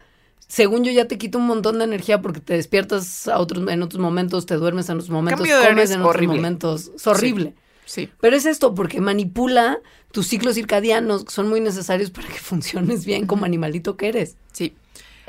[0.48, 3.82] según yo, ya te quita un montón de energía porque te despiertas a otros, en
[3.82, 6.92] otros momentos, te duermes en otros momentos, comes es en otros momentos.
[6.94, 7.54] Es horrible.
[7.86, 8.08] Sí.
[8.20, 9.78] Pero es esto, porque manipula
[10.12, 14.36] tus ciclos circadianos, que son muy necesarios para que funciones bien como animalito que eres.
[14.52, 14.74] Sí.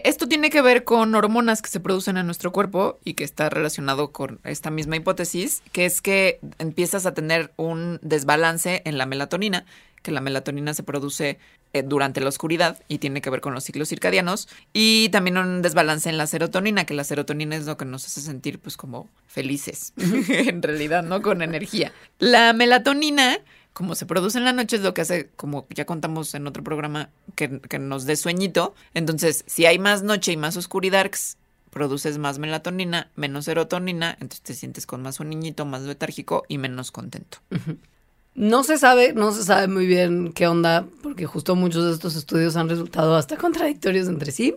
[0.04, 3.50] Esto tiene que ver con hormonas que se producen en nuestro cuerpo y que está
[3.50, 9.08] relacionado con esta misma hipótesis, que es que empiezas a tener un desbalance en la
[9.08, 9.66] melatonina,
[10.04, 11.40] que la melatonina se produce
[11.84, 16.10] durante la oscuridad y tiene que ver con los ciclos circadianos, y también un desbalance
[16.10, 19.94] en la serotonina, que la serotonina es lo que nos hace sentir pues como felices,
[19.98, 21.22] en realidad, ¿no?
[21.22, 21.92] Con energía.
[22.20, 23.40] La melatonina
[23.74, 26.64] como se produce en la noche es lo que hace, como ya contamos en otro
[26.64, 28.74] programa, que, que nos dé sueñito.
[28.94, 31.12] Entonces, si hay más noche y más oscuridad,
[31.72, 36.90] produces más melatonina, menos serotonina, entonces te sientes con más sueñito, más letárgico y menos
[36.90, 37.40] contento.
[38.36, 42.18] No se sabe, no se sabe muy bien qué onda, porque justo muchos de estos
[42.18, 44.56] estudios han resultado hasta contradictorios entre sí.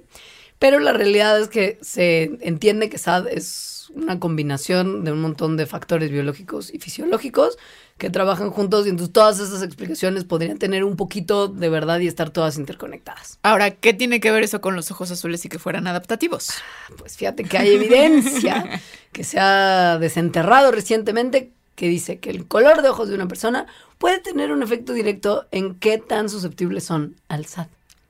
[0.59, 5.57] Pero la realidad es que se entiende que SAD es una combinación de un montón
[5.57, 7.57] de factores biológicos y fisiológicos
[7.97, 12.07] que trabajan juntos y entonces todas esas explicaciones podrían tener un poquito de verdad y
[12.07, 13.39] estar todas interconectadas.
[13.43, 16.51] Ahora, ¿qué tiene que ver eso con los ojos azules y que fueran adaptativos?
[16.99, 18.81] Pues fíjate que hay evidencia
[19.13, 23.69] que se ha desenterrado recientemente que dice que el color de ojos de una persona
[23.99, 27.69] puede tener un efecto directo en qué tan susceptibles son al SAD.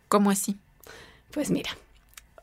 [0.08, 0.56] ¿Cómo así?
[1.32, 1.68] Pues mira,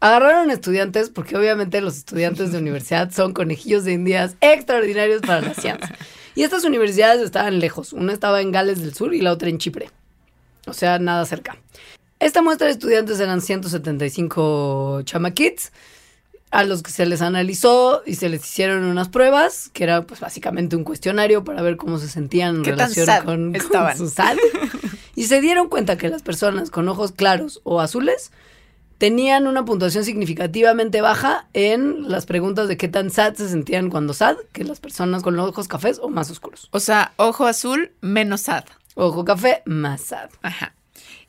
[0.02, 5.56] agarraron estudiantes, porque obviamente los estudiantes de universidad son conejillos de indias extraordinarios para la
[5.56, 5.98] ciencia.
[6.36, 7.92] Y estas universidades estaban lejos.
[7.92, 9.90] Una estaba en Gales del Sur y la otra en Chipre.
[10.68, 11.58] O sea, nada cerca.
[12.20, 15.72] Esta muestra de estudiantes eran 175 chamaquits
[16.56, 20.22] a los que se les analizó y se les hicieron unas pruebas, que era pues
[20.22, 24.10] básicamente un cuestionario para ver cómo se sentían en ¿Qué tan relación con, con su
[24.10, 24.38] SAD.
[25.18, 28.32] Y se dieron cuenta que las personas con ojos claros o azules
[28.97, 34.14] tenían una puntuación significativamente baja en las preguntas de qué tan sad se sentían cuando
[34.14, 36.70] sad que las personas con los ojos cafés o más oscuros.
[36.72, 38.66] O sea, ojo azul menos sad.
[38.95, 40.30] Ojo café, más sad.
[40.41, 40.74] Ajá.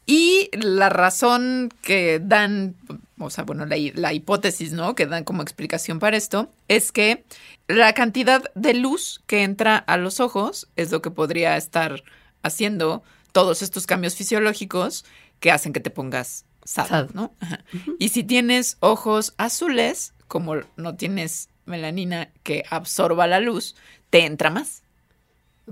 [0.04, 2.76] Y la razón que dan,
[3.18, 4.94] o sea, bueno, la, la, hipótesis, ¿no?
[4.94, 7.24] Que dan como explicación para esto es que
[7.66, 12.02] la cantidad de luz que entra a los ojos es lo que podría estar
[12.42, 13.02] haciendo
[13.32, 15.04] todos estos cambios fisiológicos
[15.40, 17.10] que hacen que te pongas sad, sad.
[17.14, 17.34] ¿no?
[17.40, 17.64] Ajá.
[17.72, 17.96] Uh -huh.
[17.98, 23.76] Y si tienes ojos azules, como no tienes melanina que absorba la luz,
[24.10, 24.82] te entra más.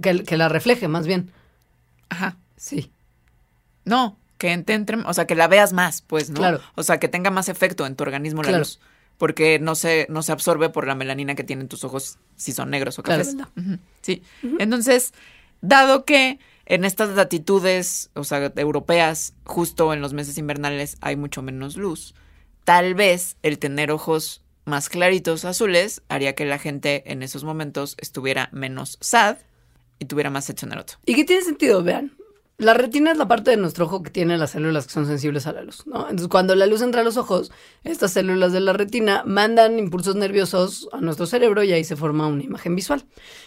[0.03, 1.30] Que, que la refleje, más bien.
[2.09, 2.36] Ajá.
[2.57, 2.90] Sí.
[3.84, 6.37] No, que te entre, o sea, que la veas más, pues, ¿no?
[6.41, 6.61] Claro.
[6.74, 8.61] O sea, que tenga más efecto en tu organismo la Claro.
[8.64, 8.80] luz.
[9.18, 12.70] Porque no se, no se absorbe por la melanina que tienen tus ojos si son
[12.70, 13.37] negros o Claro, cafés.
[13.37, 13.53] ¿verdad?
[13.57, 14.22] Ujú, Sí.
[14.59, 15.12] Entonces,
[15.61, 21.43] dado que en estas latitudes, o sea, europeas, justo en los meses invernales hay mucho
[21.43, 22.14] menos luz,
[22.64, 27.97] tal vez el tener ojos más claritos azules haría que la gente en esos momentos
[28.01, 29.37] estuviera menos sad
[29.99, 30.99] y tuviera más sexo otro.
[31.07, 32.12] Y que tiene sentido, vean.
[32.57, 35.48] La retina es la parte de nuestro ojo que tiene las células que son sensibles
[35.48, 35.82] a la luz.
[35.86, 37.50] Entonces, cuando la luz entra a los ojos,
[37.82, 42.28] estas células de la retina mandan impulsos nerviosos a nuestro cerebro y ahí se forma
[42.28, 43.05] una imagen visual.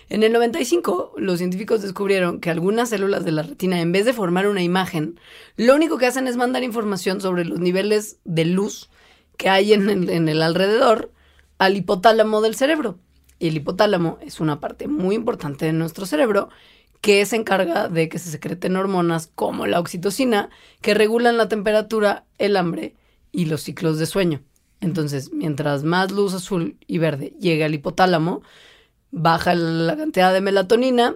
[0.09, 4.11] En el 95, los científicos descubrieron que algunas células de la retina, en vez de
[4.11, 5.17] formar una imagen,
[5.55, 8.89] lo único que hacen es mandar información sobre los niveles de luz
[9.37, 11.13] que hay en el alrededor
[11.59, 12.99] al hipotálamo del cerebro.
[13.39, 16.49] Y el hipotálamo es una parte muy importante de nuestro cerebro
[17.01, 20.49] que se encarga de que se secreten hormonas como la oxitocina,
[20.81, 22.95] que regulan la temperatura, el hambre
[23.31, 24.41] y los ciclos de sueño.
[24.81, 28.41] Entonces, mientras más luz azul y verde llegue al hipotálamo,
[29.11, 31.15] baja la cantidad de melatonina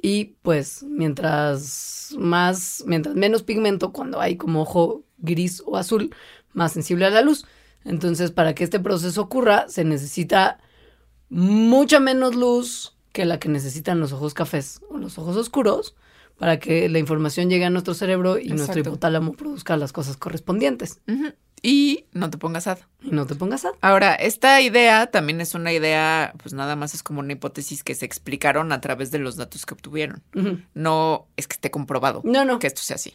[0.00, 6.14] y pues mientras más, mientras menos pigmento, cuando hay como ojo gris o azul,
[6.52, 7.46] más sensible a la luz.
[7.84, 10.58] Entonces, para que este proceso ocurra, se necesita
[11.30, 15.94] mucha menos luz que la que necesitan los ojos cafés o los ojos oscuros
[16.38, 21.00] para que la información llegue a nuestro cerebro y nuestro hipotálamo produzca las cosas correspondientes.
[21.60, 22.78] Y no te pongas sad.
[23.02, 23.72] Y no te pongas a...
[23.80, 27.96] Ahora, esta idea también es una idea, pues nada más es como una hipótesis que
[27.96, 30.22] se explicaron a través de los datos que obtuvieron.
[30.74, 32.60] No es que esté comprobado No, no.
[32.60, 33.14] que esto sea así.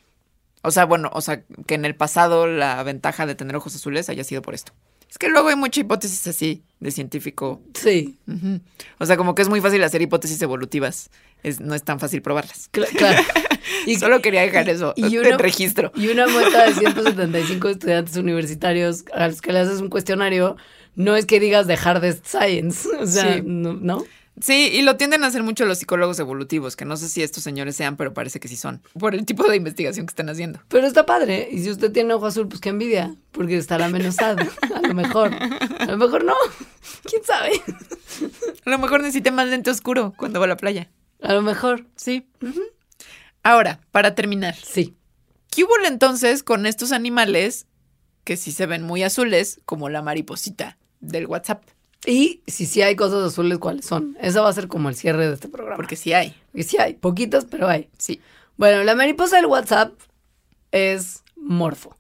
[0.61, 4.09] O sea, bueno, o sea, que en el pasado la ventaja de tener ojos azules
[4.09, 4.73] haya sido por esto.
[5.13, 7.61] Es que luego hay mucha hipótesis así de científico.
[7.75, 8.17] Sí.
[8.97, 11.11] O sea, como que es muy fácil hacer hipótesis evolutivas.
[11.43, 12.71] Es, no es tan fácil probarlas.
[12.73, 13.21] cl- claro.
[13.85, 15.91] Y, Solo quería dejar eso y en uno- registro.
[15.95, 20.57] y una muestra de 175 estudiantes universitarios a los que le haces un cuestionario,
[20.95, 22.87] no es que digas de hardest science.
[22.99, 23.41] O sea, Sí.
[23.45, 24.03] no, ¿no?
[24.41, 27.43] Sí, y lo tienden a hacer mucho los psicólogos evolutivos, que no sé si estos
[27.43, 30.59] señores sean, pero parece que sí son, por el tipo de investigación que están haciendo.
[30.69, 31.49] Pero está padre.
[31.51, 33.15] Y si usted tiene ojo azul, pues qué envidia.
[33.31, 34.37] Porque estará sad.
[34.75, 35.31] A lo mejor.
[35.33, 36.33] A lo mejor no.
[37.03, 37.51] ¿Quién sabe?
[38.65, 40.89] A lo mejor necesite más lente oscuro cuando va a la playa.
[41.21, 41.85] A lo mejor.
[41.95, 42.27] Sí.
[43.43, 44.95] Ahora, para terminar, Sí.
[45.51, 47.67] ¿qué hubo entonces con estos animales
[48.23, 51.63] que sí se ven muy azules, como la mariposita del WhatsApp?
[52.05, 54.17] Y si sí hay cosas azules, ¿cuáles son?
[54.21, 55.77] Esa va a ser como el cierre de este programa.
[55.77, 56.35] Porque sí hay.
[56.53, 56.93] Y sí hay.
[56.95, 57.89] Poquitas, pero hay.
[57.97, 58.19] Sí.
[58.57, 59.93] Bueno, la mariposa del WhatsApp
[60.71, 61.95] es morfo.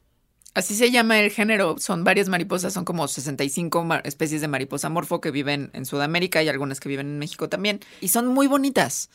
[0.53, 1.75] Así se llama el género.
[1.79, 6.43] Son varias mariposas, son como 65 ma- especies de mariposa morfo que viven en Sudamérica
[6.43, 7.79] y algunas que viven en México también.
[8.01, 9.09] Y son muy bonitas.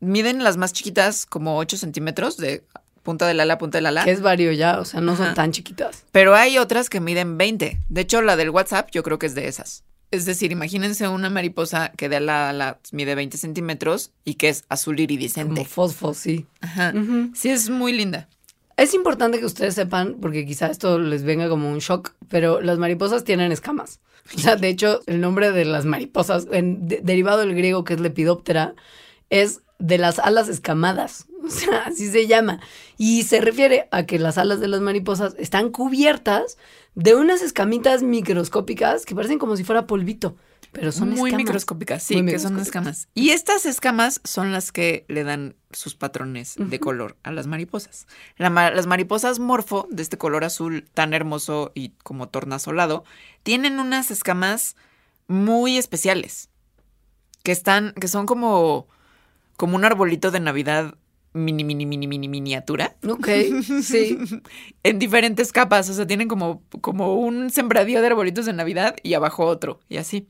[0.00, 2.64] Miden las más chiquitas como 8 centímetros de
[3.04, 4.04] punta del ala a punta del ala.
[4.04, 4.80] Que es vario ya.
[4.80, 5.34] O sea, no son Ajá.
[5.34, 6.04] tan chiquitas.
[6.10, 7.78] Pero hay otras que miden 20.
[7.88, 9.84] De hecho, la del WhatsApp yo creo que es de esas.
[10.14, 14.48] Es decir, imagínense una mariposa que de ala a ala mide 20 centímetros y que
[14.48, 15.54] es azul iridiscente.
[15.54, 16.46] Como fosfo, sí.
[16.60, 16.92] Ajá.
[17.34, 18.28] Sí, es muy linda.
[18.76, 22.78] Es importante que ustedes sepan, porque quizá esto les venga como un shock, pero las
[22.78, 24.00] mariposas tienen escamas.
[24.34, 27.94] O sea, de hecho, el nombre de las mariposas, en- de- derivado del griego que
[27.94, 28.74] es lepidóptera,
[29.30, 31.26] es de las alas escamadas.
[31.44, 32.58] O sea, así se llama.
[32.96, 36.56] Y se refiere a que las alas de las mariposas están cubiertas
[36.94, 40.36] de unas escamitas microscópicas que parecen como si fuera polvito,
[40.70, 41.36] pero son muy escamas.
[41.44, 43.08] microscópicas, sí, Muy que son escamas.
[43.14, 48.06] Y estas escamas son las que le dan sus patrones de color a las mariposas.
[48.36, 53.04] La ma- las mariposas morfo, de este color azul tan hermoso y como tornasolado,
[53.42, 54.76] tienen unas escamas
[55.26, 56.48] muy especiales.
[57.42, 58.86] Que están, que son como,
[59.56, 60.94] como un arbolito de Navidad
[61.34, 62.96] mini, mini, mini, mini, miniatura.
[63.06, 63.28] Ok,
[63.82, 64.18] sí.
[64.82, 69.14] En diferentes capas, o sea, tienen como, como un sembradío de arbolitos de Navidad y
[69.14, 70.26] abajo otro, y así.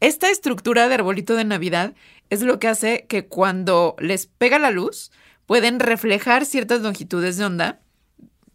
[0.00, 1.94] Esta estructura de arbolito de Navidad
[2.30, 5.10] es lo que hace que cuando les pega la luz,
[5.46, 7.80] pueden reflejar ciertas longitudes de onda,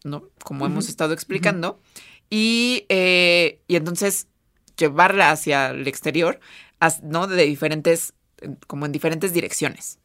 [0.04, 0.30] ¿no?
[0.44, 1.82] Como hemos estado explicando,
[2.30, 4.28] y, eh, y entonces
[4.78, 6.39] llevarla hacia el exterior,
[7.04, 7.28] ¿no?
[7.28, 8.14] De diferentes,
[8.68, 10.00] como en diferentes direcciones.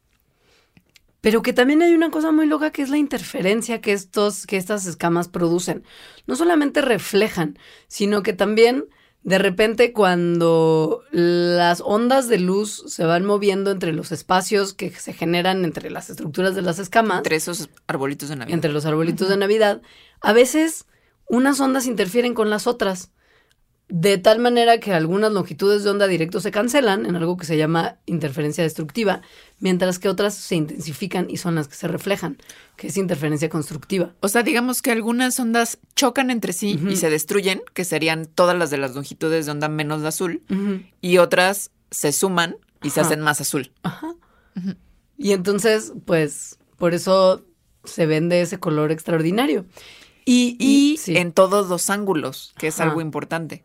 [1.21, 4.57] Pero que también hay una cosa muy loca que es la interferencia que, estos, que
[4.57, 5.83] estas escamas producen.
[6.27, 7.59] No solamente reflejan,
[7.89, 8.85] sino que también
[9.25, 15.12] de repente cuando las ondas de luz se van moviendo entre los espacios que se
[15.12, 18.55] generan entre las estructuras de las escamas, Entre esos arbolitos de Navidad.
[18.55, 19.83] entre los arbolitos de Navidad,
[20.21, 20.87] a veces
[21.29, 23.11] unas ondas interfieren con las otras.
[23.91, 27.57] De tal manera que algunas longitudes de onda directo se cancelan en algo que se
[27.57, 29.22] llama interferencia destructiva,
[29.61, 32.36] mientras que otras se intensifican y son las que se reflejan,
[32.76, 34.12] que es interferencia constructiva.
[34.20, 38.59] O sea, digamos que algunas ondas chocan entre sí y se destruyen, que serían todas
[38.59, 40.43] las de las longitudes de onda menos la azul,
[41.01, 43.09] y otras se suman y se Ajá.
[43.09, 43.72] hacen más azul.
[45.16, 47.43] Y entonces, pues, por eso
[47.84, 49.64] se ven de ese color extraordinario.
[50.26, 51.16] Y, Y sí.
[51.16, 52.91] en todos los ángulos, que es Ajá.
[52.91, 53.64] algo importante.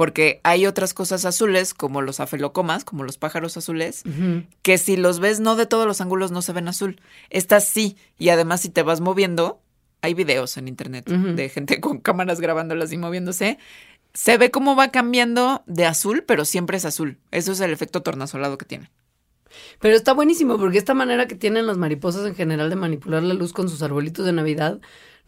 [0.00, 4.02] Porque hay otras cosas azules, como los afelocomas, como los pájaros azules,
[4.62, 7.02] que si los ves no de todos los ángulos no se ven azul.
[7.28, 7.98] Estas sí.
[8.16, 9.60] Y además si te vas moviendo,
[10.00, 13.58] hay videos en internet de gente con cámaras grabándolas y moviéndose.
[14.14, 17.18] Se ve cómo va cambiando de azul, pero siempre es azul.
[17.30, 18.90] Eso es el efecto tornasolado que tiene.
[19.80, 23.34] Pero está buenísimo porque esta manera que tienen las mariposas en general de manipular la
[23.34, 24.80] luz con sus arbolitos de Navidad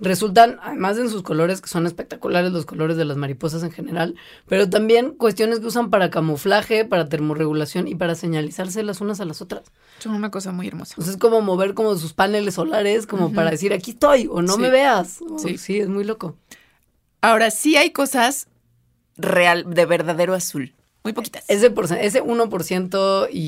[0.02, 3.70] resultan, además de en sus colores, que son espectaculares los colores de las mariposas en
[3.70, 4.16] general,
[4.48, 9.24] pero también cuestiones que usan para camuflaje, para termorregulación y para señalizarse las unas a
[9.24, 9.62] las otras.
[10.00, 10.92] Son una cosa muy hermosa.
[10.94, 14.56] Entonces es como mover como sus paneles solares, como para decir aquí estoy o no
[14.56, 14.60] Sí.
[14.60, 15.20] me veas.
[15.22, 15.56] O- Sí.
[15.56, 16.36] sí, es muy loco.
[17.20, 18.48] Ahora sí hay cosas
[19.16, 20.74] real, de verdadero azul.
[21.04, 21.44] Muy poquitas.
[21.48, 23.38] Ese, ese 1% y,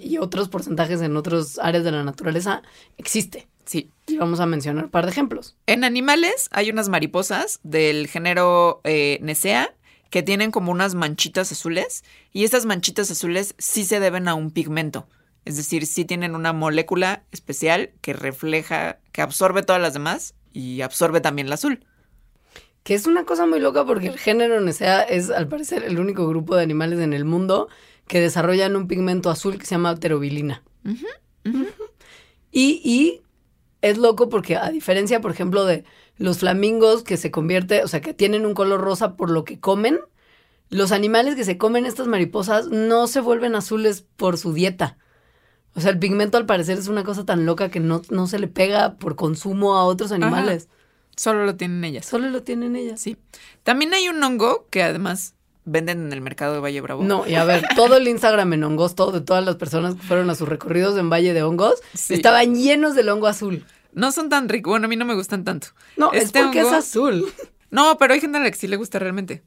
[0.00, 2.62] y- y otros porcentajes en otras áreas de la naturaleza
[2.98, 3.48] existe.
[3.70, 3.88] Sí.
[4.08, 5.56] Y vamos a mencionar un par de ejemplos.
[5.66, 9.72] En animales hay unas mariposas del género eh, Nesea
[10.10, 12.02] que tienen como unas manchitas azules
[12.32, 15.06] y estas manchitas azules sí se deben a un pigmento.
[15.44, 20.80] Es decir, sí tienen una molécula especial que refleja, que absorbe todas las demás y
[20.80, 21.84] absorbe también el azul.
[22.82, 26.26] Que es una cosa muy loca porque el género Nesea es, al parecer, el único
[26.26, 27.68] grupo de animales en el mundo
[28.08, 30.64] que desarrollan un pigmento azul que se llama pterobilina.
[32.50, 33.22] Y, y
[33.82, 35.84] es loco porque a diferencia, por ejemplo, de
[36.16, 39.58] los flamingos que se convierte, o sea, que tienen un color rosa por lo que
[39.58, 40.00] comen,
[40.68, 44.98] los animales que se comen estas mariposas no se vuelven azules por su dieta.
[45.74, 48.38] O sea, el pigmento al parecer es una cosa tan loca que no, no se
[48.38, 50.68] le pega por consumo a otros animales.
[51.16, 52.06] Solo lo tienen ellas.
[52.06, 53.00] Solo lo tienen ellas.
[53.00, 53.16] Sí.
[53.62, 55.34] También hay un hongo que además
[55.70, 57.02] venden en el mercado de Valle Bravo.
[57.04, 60.02] No, y a ver, todo el Instagram en hongos, todo de todas las personas que
[60.02, 62.14] fueron a sus recorridos en Valle de Hongos, Sí.
[62.14, 63.64] estaban llenos del hongo azul.
[63.92, 64.70] No son tan ricos.
[64.72, 65.68] Bueno, a mí no me gustan tanto.
[65.96, 67.24] No, es Este porque es azul.
[67.70, 69.42] No, pero hay gente a la que sí le gusta realmente.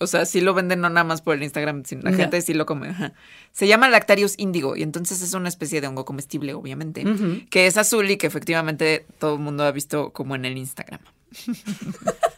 [0.00, 2.52] O sea, sí lo venden no nada más por el Instagram, sino la gente sí
[2.54, 2.88] lo come.
[2.88, 3.12] ajá.
[3.52, 7.04] Se llama Lactarius índigo y entonces es una especie de hongo comestible, obviamente,
[7.50, 11.00] que es azul y que efectivamente todo el mundo ha visto como en el Instagram.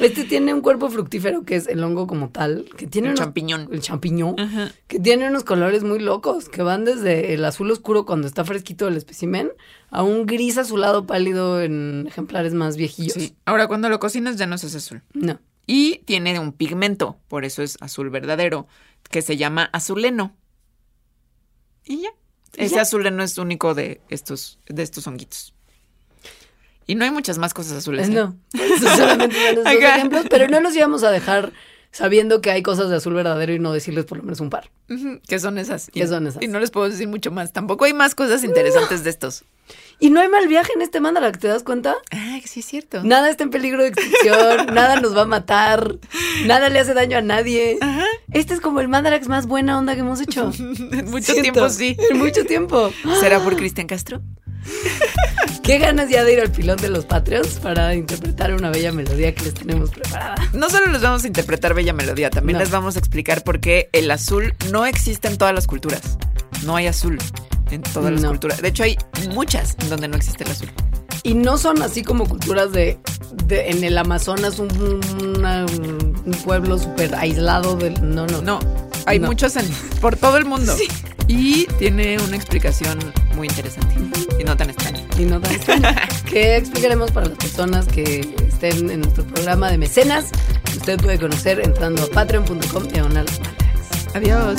[0.00, 3.24] Este tiene un cuerpo fructífero que es el hongo como tal, que tiene El unos-
[3.24, 3.68] champiñón.
[3.72, 4.72] el champiñón, Ajá.
[4.86, 8.86] que tiene unos colores muy locos, que van desde el azul oscuro cuando está fresquito
[8.88, 9.50] el espécimen
[9.90, 13.14] a un gris azulado pálido en ejemplares más viejillos.
[13.14, 13.36] Sí.
[13.44, 15.02] Ahora, cuando lo cocinas ya no es azul.
[15.14, 15.40] No.
[15.66, 18.66] Y tiene un pigmento, por eso es azul verdadero,
[19.10, 20.34] que se llama azuleno.
[21.84, 22.10] Y ya.
[22.56, 22.82] ¿Y Ese ya?
[22.82, 25.54] azuleno es único de estos, de estos honguitos.
[26.88, 28.08] Y no hay muchas más cosas azules.
[28.08, 28.12] ¿eh?
[28.12, 28.34] No.
[28.54, 31.52] Esos solamente los dos ejemplos, pero no los íbamos a dejar
[31.90, 34.70] sabiendo que hay cosas de azul verdadero y no decirles por lo menos un par.
[34.88, 35.88] Ujú, ¿Qué son esas?
[35.88, 36.42] Y, ¿Qué son esas?
[36.42, 37.52] Y no les puedo decir mucho más.
[37.52, 39.44] Tampoco hay más cosas interesantes de estos.
[40.00, 41.94] Y no hay mal viaje en este mandala, ¿te das cuenta?
[42.10, 43.02] Ah, sí es cierto.
[43.04, 45.96] Nada está en peligro de extinción, nada nos va a matar,
[46.46, 47.76] nada le hace daño a nadie.
[47.82, 48.04] Ajá.
[48.32, 50.50] Este es como el Mandarax más buena onda que hemos hecho.
[50.58, 51.42] En mucho Siento.
[51.42, 51.96] tiempo sí.
[52.10, 52.90] En mucho tiempo.
[53.20, 54.22] ¿Será por Cristian Castro?
[55.62, 59.34] Qué ganas ya de ir al pilón de los Patreons para interpretar una bella melodía
[59.34, 60.34] que les tenemos preparada.
[60.54, 62.60] No solo les vamos a interpretar Bella Melodía, también No.
[62.64, 66.16] les vamos a explicar por qué el azul no existe en todas las culturas.
[66.64, 67.18] No hay azul
[67.70, 68.62] en todas las culturas.
[68.62, 68.96] De hecho, hay
[69.34, 70.70] muchas en donde no existe el azul.
[71.28, 72.98] Y no son así como culturas de,
[73.46, 74.68] de- en el Amazonas, un,
[75.36, 77.94] una- un pueblo súper aislado del.
[78.14, 78.40] No, no.
[78.42, 78.58] No,
[79.06, 79.26] hay No.
[79.26, 79.68] muchos en-
[80.00, 80.74] por todo el mundo.
[81.26, 82.98] Y tiene una explicación
[83.36, 83.94] muy interesante
[84.40, 85.04] y no tan extraña.
[85.18, 85.82] Y no tan extraño.
[86.30, 90.26] que explicaremos para las personas que estén en nuestro programa de mecenas.
[90.74, 93.40] Usted puede conocer entrando a patreon.com Mandarax.
[94.14, 94.58] Adiós.